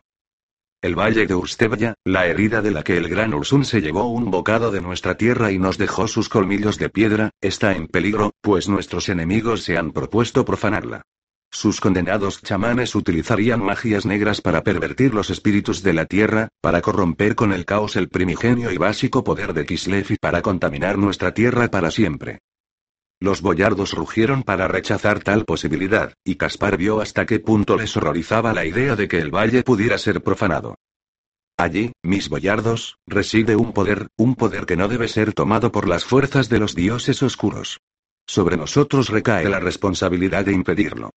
[0.81, 4.31] El valle de Urstevya, la herida de la que el gran Ursun se llevó un
[4.31, 8.67] bocado de nuestra tierra y nos dejó sus colmillos de piedra, está en peligro, pues
[8.67, 11.03] nuestros enemigos se han propuesto profanarla.
[11.51, 17.35] Sus condenados chamanes utilizarían magias negras para pervertir los espíritus de la tierra, para corromper
[17.35, 21.69] con el caos el primigenio y básico poder de Kislev y para contaminar nuestra tierra
[21.69, 22.39] para siempre.
[23.19, 28.53] Los boyardos rugieron para rechazar tal posibilidad, y Caspar vio hasta qué punto les horrorizaba
[28.53, 30.75] la idea de que el valle pudiera ser profanado.
[31.57, 36.05] Allí, mis boyardos, reside un poder, un poder que no debe ser tomado por las
[36.05, 37.81] fuerzas de los dioses oscuros.
[38.25, 41.09] Sobre nosotros recae la responsabilidad de impedirlo.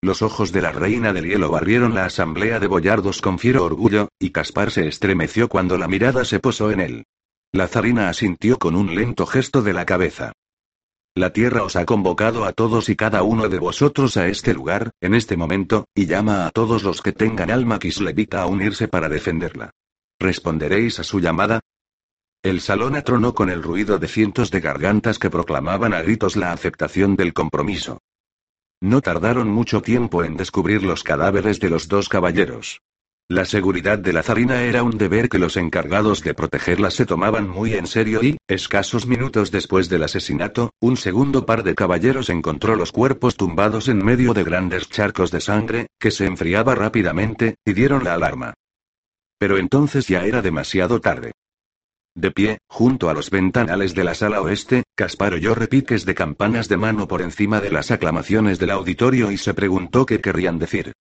[0.00, 4.08] Los ojos de la reina del hielo barrieron la asamblea de boyardos con fiero orgullo,
[4.20, 7.04] y Caspar se estremeció cuando la mirada se posó en él.
[7.50, 10.32] La zarina asintió con un lento gesto de la cabeza.
[11.16, 14.92] La tierra os ha convocado a todos y cada uno de vosotros a este lugar,
[15.00, 19.08] en este momento, y llama a todos los que tengan alma kislevita a unirse para
[19.08, 19.70] defenderla.
[20.20, 21.58] ¿Responderéis a su llamada?
[22.44, 26.52] El salón atronó con el ruido de cientos de gargantas que proclamaban a gritos la
[26.52, 27.98] aceptación del compromiso.
[28.80, 32.80] No tardaron mucho tiempo en descubrir los cadáveres de los dos caballeros.
[33.30, 37.46] La seguridad de la zarina era un deber que los encargados de protegerla se tomaban
[37.46, 42.74] muy en serio y, escasos minutos después del asesinato, un segundo par de caballeros encontró
[42.74, 47.74] los cuerpos tumbados en medio de grandes charcos de sangre, que se enfriaba rápidamente, y
[47.74, 48.54] dieron la alarma.
[49.38, 51.32] Pero entonces ya era demasiado tarde.
[52.18, 56.68] De pie, junto a los ventanales de la sala oeste, Caspar oyó repiques de campanas
[56.68, 60.94] de mano por encima de las aclamaciones del auditorio y se preguntó qué querrían decir.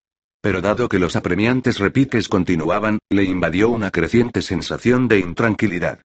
[0.42, 6.02] Pero dado que los apremiantes repiques continuaban, le invadió una creciente sensación de intranquilidad.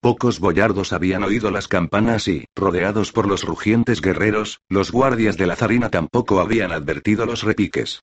[0.00, 5.46] Pocos boyardos habían oído las campanas y, rodeados por los rugientes guerreros, los guardias de
[5.46, 8.00] la zarina tampoco habían advertido los repiques.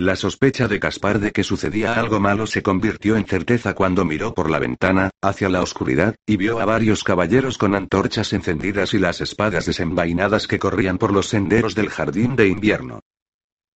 [0.00, 4.32] La sospecha de Caspar de que sucedía algo malo se convirtió en certeza cuando miró
[4.32, 8.98] por la ventana, hacia la oscuridad, y vio a varios caballeros con antorchas encendidas y
[8.98, 13.00] las espadas desenvainadas que corrían por los senderos del jardín de invierno.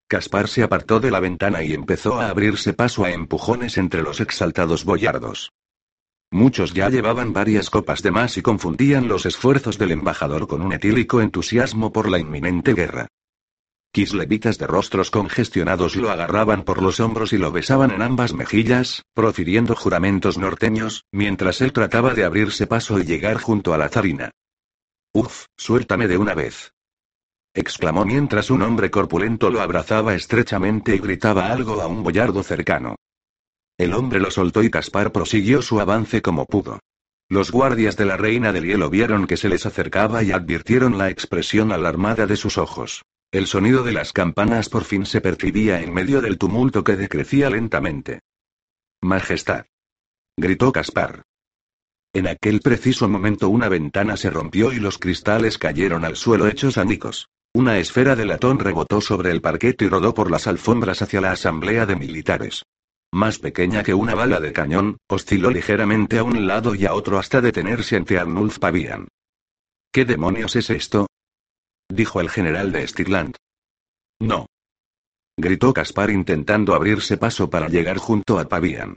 [0.09, 4.21] Caspar se apartó de la ventana y empezó a abrirse paso a empujones entre los
[4.21, 5.53] exaltados boyardos.
[6.31, 10.73] Muchos ya llevaban varias copas de más y confundían los esfuerzos del embajador con un
[10.73, 13.09] etílico entusiasmo por la inminente guerra.
[13.95, 19.05] Kislevitas de rostros congestionados lo agarraban por los hombros y lo besaban en ambas mejillas,
[19.15, 24.33] profiriendo juramentos norteños, mientras él trataba de abrirse paso y llegar junto a la zarina.
[25.13, 26.75] Uf, suéltame de una vez
[27.55, 32.97] exclamó mientras un hombre corpulento lo abrazaba estrechamente y gritaba algo a un boyardo cercano.
[33.79, 36.81] El hombre lo soltó y Caspar prosiguió su avance como pudo.
[37.29, 41.11] Los guardias de la reina del hielo vieron que se les acercaba y advirtieron la
[41.11, 43.03] expresión alarmada de sus ojos.
[43.35, 47.51] El sonido de las campanas por fin se percibía en medio del tumulto que decrecía
[47.51, 48.21] lentamente.
[49.03, 49.67] Majestad.
[50.37, 51.23] gritó Caspar.
[52.13, 56.79] En aquel preciso momento una ventana se rompió y los cristales cayeron al suelo hechos
[56.79, 57.27] anicos.
[57.53, 61.33] Una esfera de latón rebotó sobre el parquete y rodó por las alfombras hacia la
[61.33, 62.63] asamblea de militares.
[63.13, 67.19] Más pequeña que una bala de cañón, osciló ligeramente a un lado y a otro
[67.19, 69.09] hasta detenerse ante Arnulf Pavian.
[69.93, 71.09] ¿Qué demonios es esto?
[71.91, 73.37] Dijo el general de Stirland.
[74.21, 74.47] No.
[75.37, 78.97] Gritó Caspar intentando abrirse paso para llegar junto a Pavian.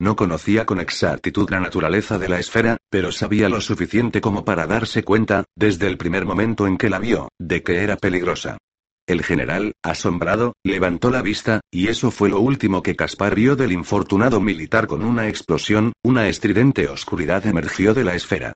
[0.00, 4.66] No conocía con exactitud la naturaleza de la esfera, pero sabía lo suficiente como para
[4.66, 8.58] darse cuenta, desde el primer momento en que la vio, de que era peligrosa.
[9.06, 13.70] El general, asombrado, levantó la vista, y eso fue lo último que Caspar vio del
[13.70, 18.54] infortunado militar con una explosión, una estridente oscuridad emergió de la esfera.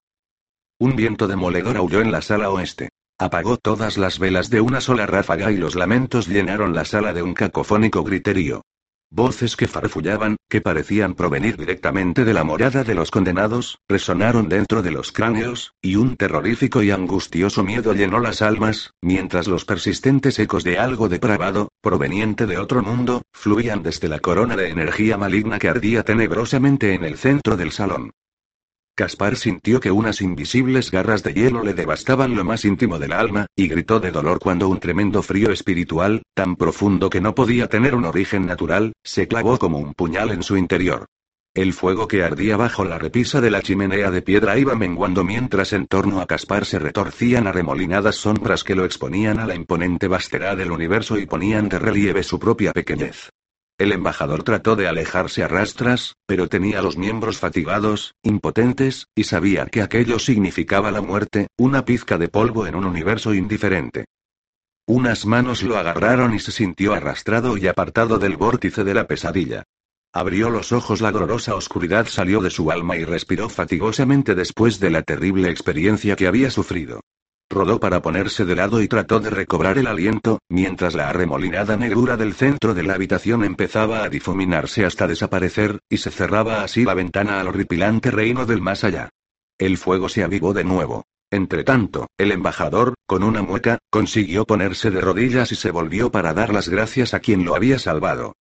[0.80, 2.88] Un viento demoledor aulló en la sala oeste.
[3.21, 7.25] Apagó todas las velas de una sola ráfaga y los lamentos llenaron la sala de
[7.25, 8.62] un cacofónico griterío.
[9.11, 14.83] Voces que farfullaban, que parecían provenir directamente de la morada de los condenados, resonaron dentro
[14.83, 20.39] de los cráneos, y un terrorífico y angustioso miedo llenó las almas, mientras los persistentes
[20.39, 25.59] ecos de algo depravado, proveniente de otro mundo, fluían desde la corona de energía maligna
[25.59, 28.12] que ardía tenebrosamente en el centro del salón.
[28.99, 33.46] Caspar sintió que unas invisibles garras de hielo le devastaban lo más íntimo del alma,
[33.55, 37.94] y gritó de dolor cuando un tremendo frío espiritual, tan profundo que no podía tener
[37.94, 41.07] un origen natural, se clavó como un puñal en su interior.
[41.55, 45.72] El fuego que ardía bajo la repisa de la chimenea de piedra iba menguando mientras
[45.74, 50.57] en torno a Caspar se retorcían arremolinadas sombras que lo exponían a la imponente vastedad
[50.57, 53.30] del universo y ponían de relieve su propia pequeñez.
[53.79, 59.66] El embajador trató de alejarse a rastras, pero tenía los miembros fatigados, impotentes, y sabía
[59.66, 64.07] que aquello significaba la muerte, una pizca de polvo en un universo indiferente.
[64.85, 69.62] Unas manos lo agarraron y se sintió arrastrado y apartado del vórtice de la pesadilla.
[70.12, 74.91] Abrió los ojos, la dolorosa oscuridad salió de su alma y respiró fatigosamente después de
[74.91, 77.03] la terrible experiencia que había sufrido.
[77.51, 82.18] Rodó para ponerse de lado y trató de recobrar el aliento, mientras la arremolinada negrura
[82.18, 86.92] del centro de la habitación empezaba a difuminarse hasta desaparecer, y se cerraba así la
[86.92, 89.09] ventana al horripilante reino del más allá.
[89.57, 91.07] El fuego se avivó de nuevo.
[91.30, 96.53] Entretanto, el embajador, con una mueca, consiguió ponerse de rodillas y se volvió para dar
[96.53, 98.34] las gracias a quien lo había salvado.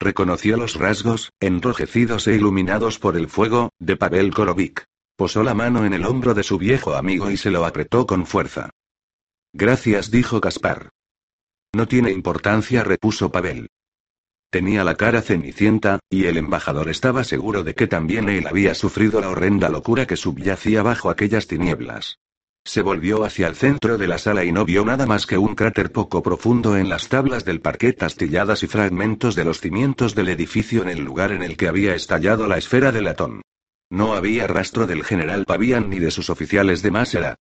[0.00, 4.84] Reconoció los rasgos, enrojecidos e iluminados por el fuego, de Pavel Korovic.
[5.22, 8.26] Posó la mano en el hombro de su viejo amigo y se lo apretó con
[8.26, 8.70] fuerza.
[9.52, 10.88] Gracias, dijo Caspar.
[11.72, 13.68] No tiene importancia, repuso Pavel.
[14.50, 19.20] Tenía la cara cenicienta, y el embajador estaba seguro de que también él había sufrido
[19.20, 22.18] la horrenda locura que subyacía bajo aquellas tinieblas.
[22.64, 25.54] Se volvió hacia el centro de la sala y no vio nada más que un
[25.54, 30.30] cráter poco profundo en las tablas del parquet astilladas y fragmentos de los cimientos del
[30.30, 33.42] edificio en el lugar en el que había estallado la esfera de latón.
[33.92, 37.34] No había rastro del general Pavian ni de sus oficiales de Másera.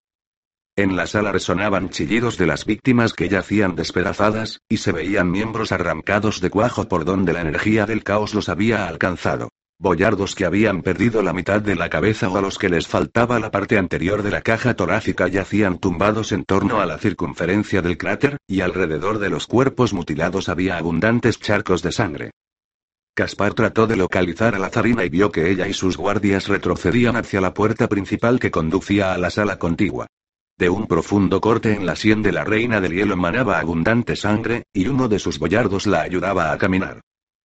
[0.75, 5.71] En la sala resonaban chillidos de las víctimas que yacían despedazadas, y se veían miembros
[5.71, 9.49] arrancados de cuajo por donde la energía del caos los había alcanzado.
[9.77, 13.39] Boyardos que habían perdido la mitad de la cabeza o a los que les faltaba
[13.39, 17.99] la parte anterior de la caja torácica yacían tumbados en torno a la circunferencia del
[17.99, 22.31] cráter, y alrededor de los cuerpos mutilados había abundantes charcos de sangre.
[23.13, 27.15] Caspar trató de localizar a la zarina y vio que ella y sus guardias retrocedían
[27.15, 30.07] hacia la puerta principal que conducía a la sala contigua.
[30.57, 34.63] De un profundo corte en la sien de la reina del hielo manaba abundante sangre,
[34.73, 37.01] y uno de sus boyardos la ayudaba a caminar.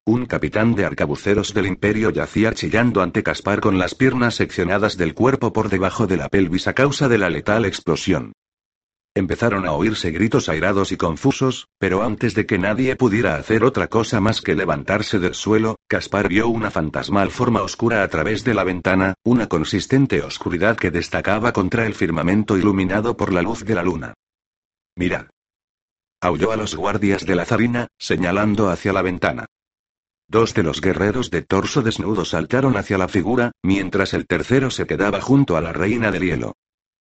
[0.06, 5.14] Un capitán de arcabuceros del imperio yacía chillando ante Caspar con las piernas seccionadas del
[5.14, 8.32] cuerpo por debajo de la pelvis a causa de la letal explosión.
[9.16, 13.86] Empezaron a oírse gritos airados y confusos, pero antes de que nadie pudiera hacer otra
[13.86, 18.54] cosa más que levantarse del suelo, Caspar vio una fantasmal forma oscura a través de
[18.54, 23.76] la ventana, una consistente oscuridad que destacaba contra el firmamento iluminado por la luz de
[23.76, 24.14] la luna.
[24.96, 25.26] Mirad.
[26.20, 29.46] Aulló a los guardias de la zarina, señalando hacia la ventana.
[30.26, 34.86] Dos de los guerreros de torso desnudo saltaron hacia la figura, mientras el tercero se
[34.86, 36.54] quedaba junto a la reina del hielo.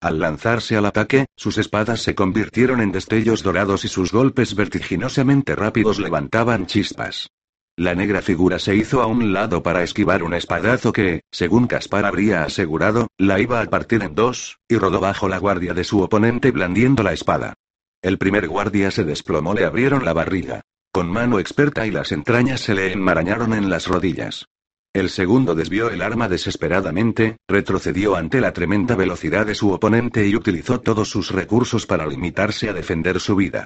[0.04, 5.56] Al lanzarse al ataque, sus espadas se convirtieron en destellos dorados y sus golpes vertiginosamente
[5.56, 7.30] rápidos levantaban chispas.
[7.78, 12.04] La negra figura se hizo a un lado para esquivar un espadazo que, según Caspar
[12.04, 16.01] habría asegurado, la iba a partir en dos, y rodó bajo la guardia de su
[16.01, 17.54] oponente blandiendo la espada.
[18.01, 20.64] El primer guardia se desplomó, le abrieron la barriga.
[20.91, 24.47] Con mano experta y las entrañas se le enmarañaron en las rodillas.
[24.93, 30.35] El segundo desvió el arma desesperadamente, retrocedió ante la tremenda velocidad de su oponente y
[30.35, 33.65] utilizó todos sus recursos para limitarse a defender su vida.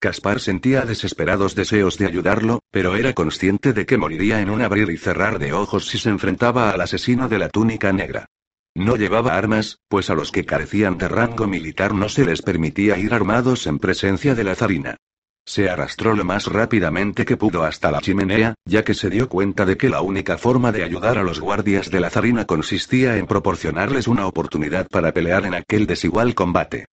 [0.00, 4.90] Caspar sentía desesperados deseos de ayudarlo, pero era consciente de que moriría en un abrir
[4.90, 8.26] y cerrar de ojos si se enfrentaba al asesino de la túnica negra.
[8.74, 12.98] No llevaba armas, pues a los que carecían de rango militar no se les permitía
[12.98, 14.96] ir armados en presencia de la zarina.
[15.44, 19.66] Se arrastró lo más rápidamente que pudo hasta la chimenea, ya que se dio cuenta
[19.66, 23.26] de que la única forma de ayudar a los guardias de la zarina consistía en
[23.26, 26.86] proporcionarles una oportunidad para pelear en aquel desigual combate.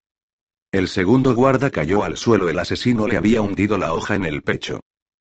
[0.72, 4.42] El segundo guarda cayó al suelo, el asesino le había hundido la hoja en el
[4.44, 4.80] pecho.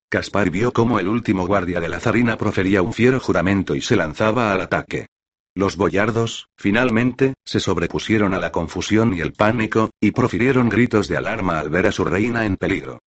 [0.09, 3.97] Caspar vio cómo el último guardia de la zarina profería un fiero juramento y se
[3.97, 5.07] lanzaba al ataque.
[5.55, 11.17] Los boyardos, finalmente, se sobrepusieron a la confusión y el pánico, y profirieron gritos de
[11.17, 13.01] alarma al ver a su reina en peligro.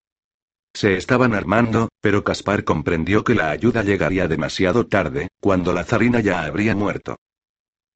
[0.75, 6.21] Se estaban armando, pero Caspar comprendió que la ayuda llegaría demasiado tarde, cuando la zarina
[6.21, 7.17] ya habría muerto.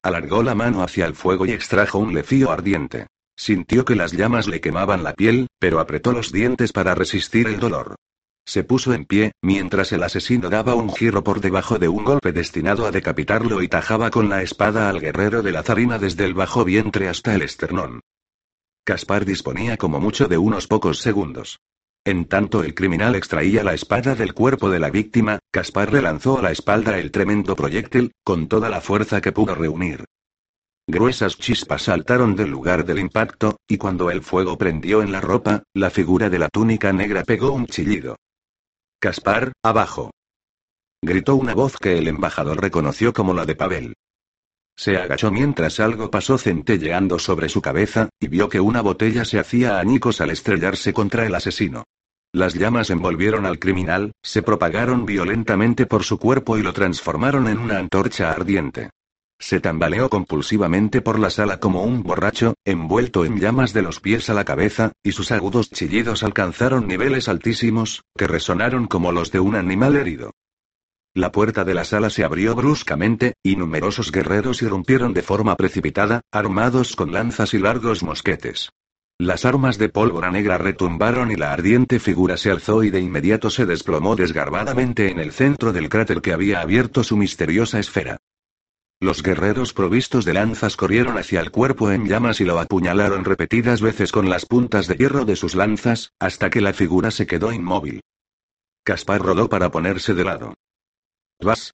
[0.03, 3.07] Alargó la mano hacia el fuego y extrajo un lefío ardiente.
[3.35, 7.59] Sintió que las llamas le quemaban la piel, pero apretó los dientes para resistir el
[7.59, 7.95] dolor.
[8.45, 12.33] Se puso en pie, mientras el asesino daba un giro por debajo de un golpe
[12.33, 16.33] destinado a decapitarlo y tajaba con la espada al guerrero de la zarina desde el
[16.33, 18.01] bajo vientre hasta el esternón.
[18.83, 21.61] Caspar disponía como mucho de unos pocos segundos.
[22.05, 26.37] En tanto el criminal extraía la espada del cuerpo de la víctima, Caspar le lanzó
[26.37, 30.03] a la espalda el tremendo proyectil, con toda la fuerza que pudo reunir.
[30.85, 35.63] Gruesas chispas saltaron del lugar del impacto, y cuando el fuego prendió en la ropa,
[35.73, 38.17] la figura de la túnica negra pegó un chillido.
[38.99, 40.11] Caspar, abajo.
[41.01, 43.93] Gritó una voz que el embajador reconoció como la de Pavel.
[44.75, 49.39] Se agachó mientras algo pasó centelleando sobre su cabeza, y vio que una botella se
[49.39, 51.85] hacía añicos al estrellarse contra el asesino.
[52.35, 57.59] Las llamas envolvieron al criminal, se propagaron violentamente por su cuerpo y lo transformaron en
[57.59, 58.89] una antorcha ardiente.
[59.39, 64.31] Se tambaleó compulsivamente por la sala como un borracho, envuelto en llamas de los pies
[64.31, 69.39] a la cabeza, y sus agudos chillidos alcanzaron niveles altísimos, que resonaron como los de
[69.39, 70.31] un animal herido.
[71.13, 76.21] La puerta de la sala se abrió bruscamente, y numerosos guerreros irrumpieron de forma precipitada,
[76.31, 78.71] armados con lanzas y largos mosquetes.
[79.23, 83.49] Las armas de pólvora negra retumbaron y la ardiente figura se alzó y de inmediato
[83.49, 88.17] se desplomó desgarbadamente en el centro del cráter que había abierto su misteriosa esfera.
[88.99, 93.79] Los guerreros provistos de lanzas corrieron hacia el cuerpo en llamas y lo apuñalaron repetidas
[93.79, 97.53] veces con las puntas de hierro de sus lanzas, hasta que la figura se quedó
[97.53, 98.01] inmóvil.
[98.83, 100.53] Caspar rodó para ponerse de lado.
[101.39, 101.73] ¿Vas?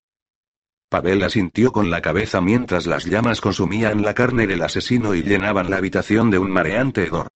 [0.88, 5.72] Pavel asintió con la cabeza mientras las llamas consumían la carne del asesino y llenaban
[5.72, 7.28] la habitación de un mareante hedor.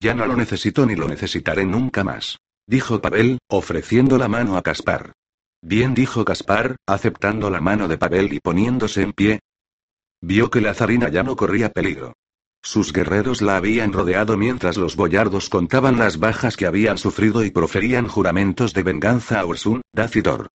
[0.00, 4.62] Ya no lo necesito ni lo necesitaré nunca más, dijo Pavel, ofreciendo la mano a
[4.62, 5.12] Caspar.
[5.60, 9.40] Bien dijo Caspar, aceptando la mano de Pavel y poniéndose en pie.
[10.20, 12.12] Vio que la zarina ya no corría peligro.
[12.62, 17.50] Sus guerreros la habían rodeado mientras los boyardos contaban las bajas que habían sufrido y
[17.50, 20.48] proferían juramentos de venganza a Ursun, Dacidor.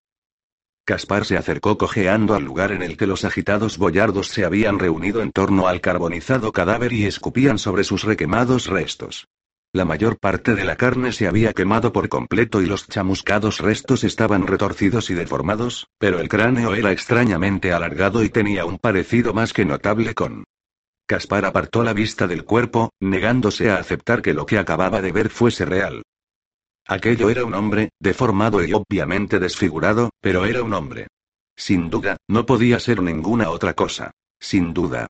[0.85, 5.21] Caspar se acercó cojeando al lugar en el que los agitados boyardos se habían reunido
[5.21, 9.29] en torno al carbonizado cadáver y escupían sobre sus requemados restos.
[9.71, 14.03] La mayor parte de la carne se había quemado por completo y los chamuscados restos
[14.03, 19.53] estaban retorcidos y deformados, pero el cráneo era extrañamente alargado y tenía un parecido más
[19.53, 20.43] que notable con.
[21.07, 25.29] Caspar apartó la vista del cuerpo, negándose a aceptar que lo que acababa de ver
[25.29, 26.03] fuese real.
[26.87, 31.07] Aquello era un hombre, deformado y obviamente desfigurado, pero era un hombre.
[31.55, 34.11] Sin duda, no podía ser ninguna otra cosa.
[34.39, 35.07] Sin duda.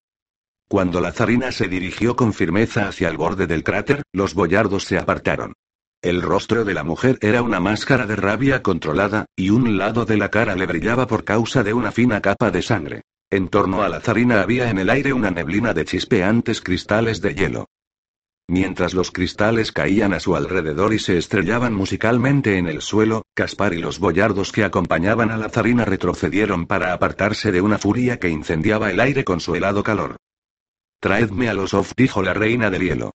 [0.67, 4.97] Cuando la zarina se dirigió con firmeza hacia el borde del cráter, los boyardos se
[4.97, 5.53] apartaron.
[6.01, 10.17] El rostro de la mujer era una máscara de rabia controlada, y un lado de
[10.17, 13.01] la cara le brillaba por causa de una fina capa de sangre.
[13.29, 17.33] En torno a la zarina había en el aire una neblina de chispeantes cristales de
[17.33, 17.69] hielo.
[18.47, 23.73] Mientras los cristales caían a su alrededor y se estrellaban musicalmente en el suelo, Caspar
[23.73, 28.29] y los boyardos que acompañaban a la zarina retrocedieron para apartarse de una furia que
[28.29, 30.17] incendiaba el aire con su helado calor.
[30.99, 33.11] Traedme a los Of, dijo la reina del hielo.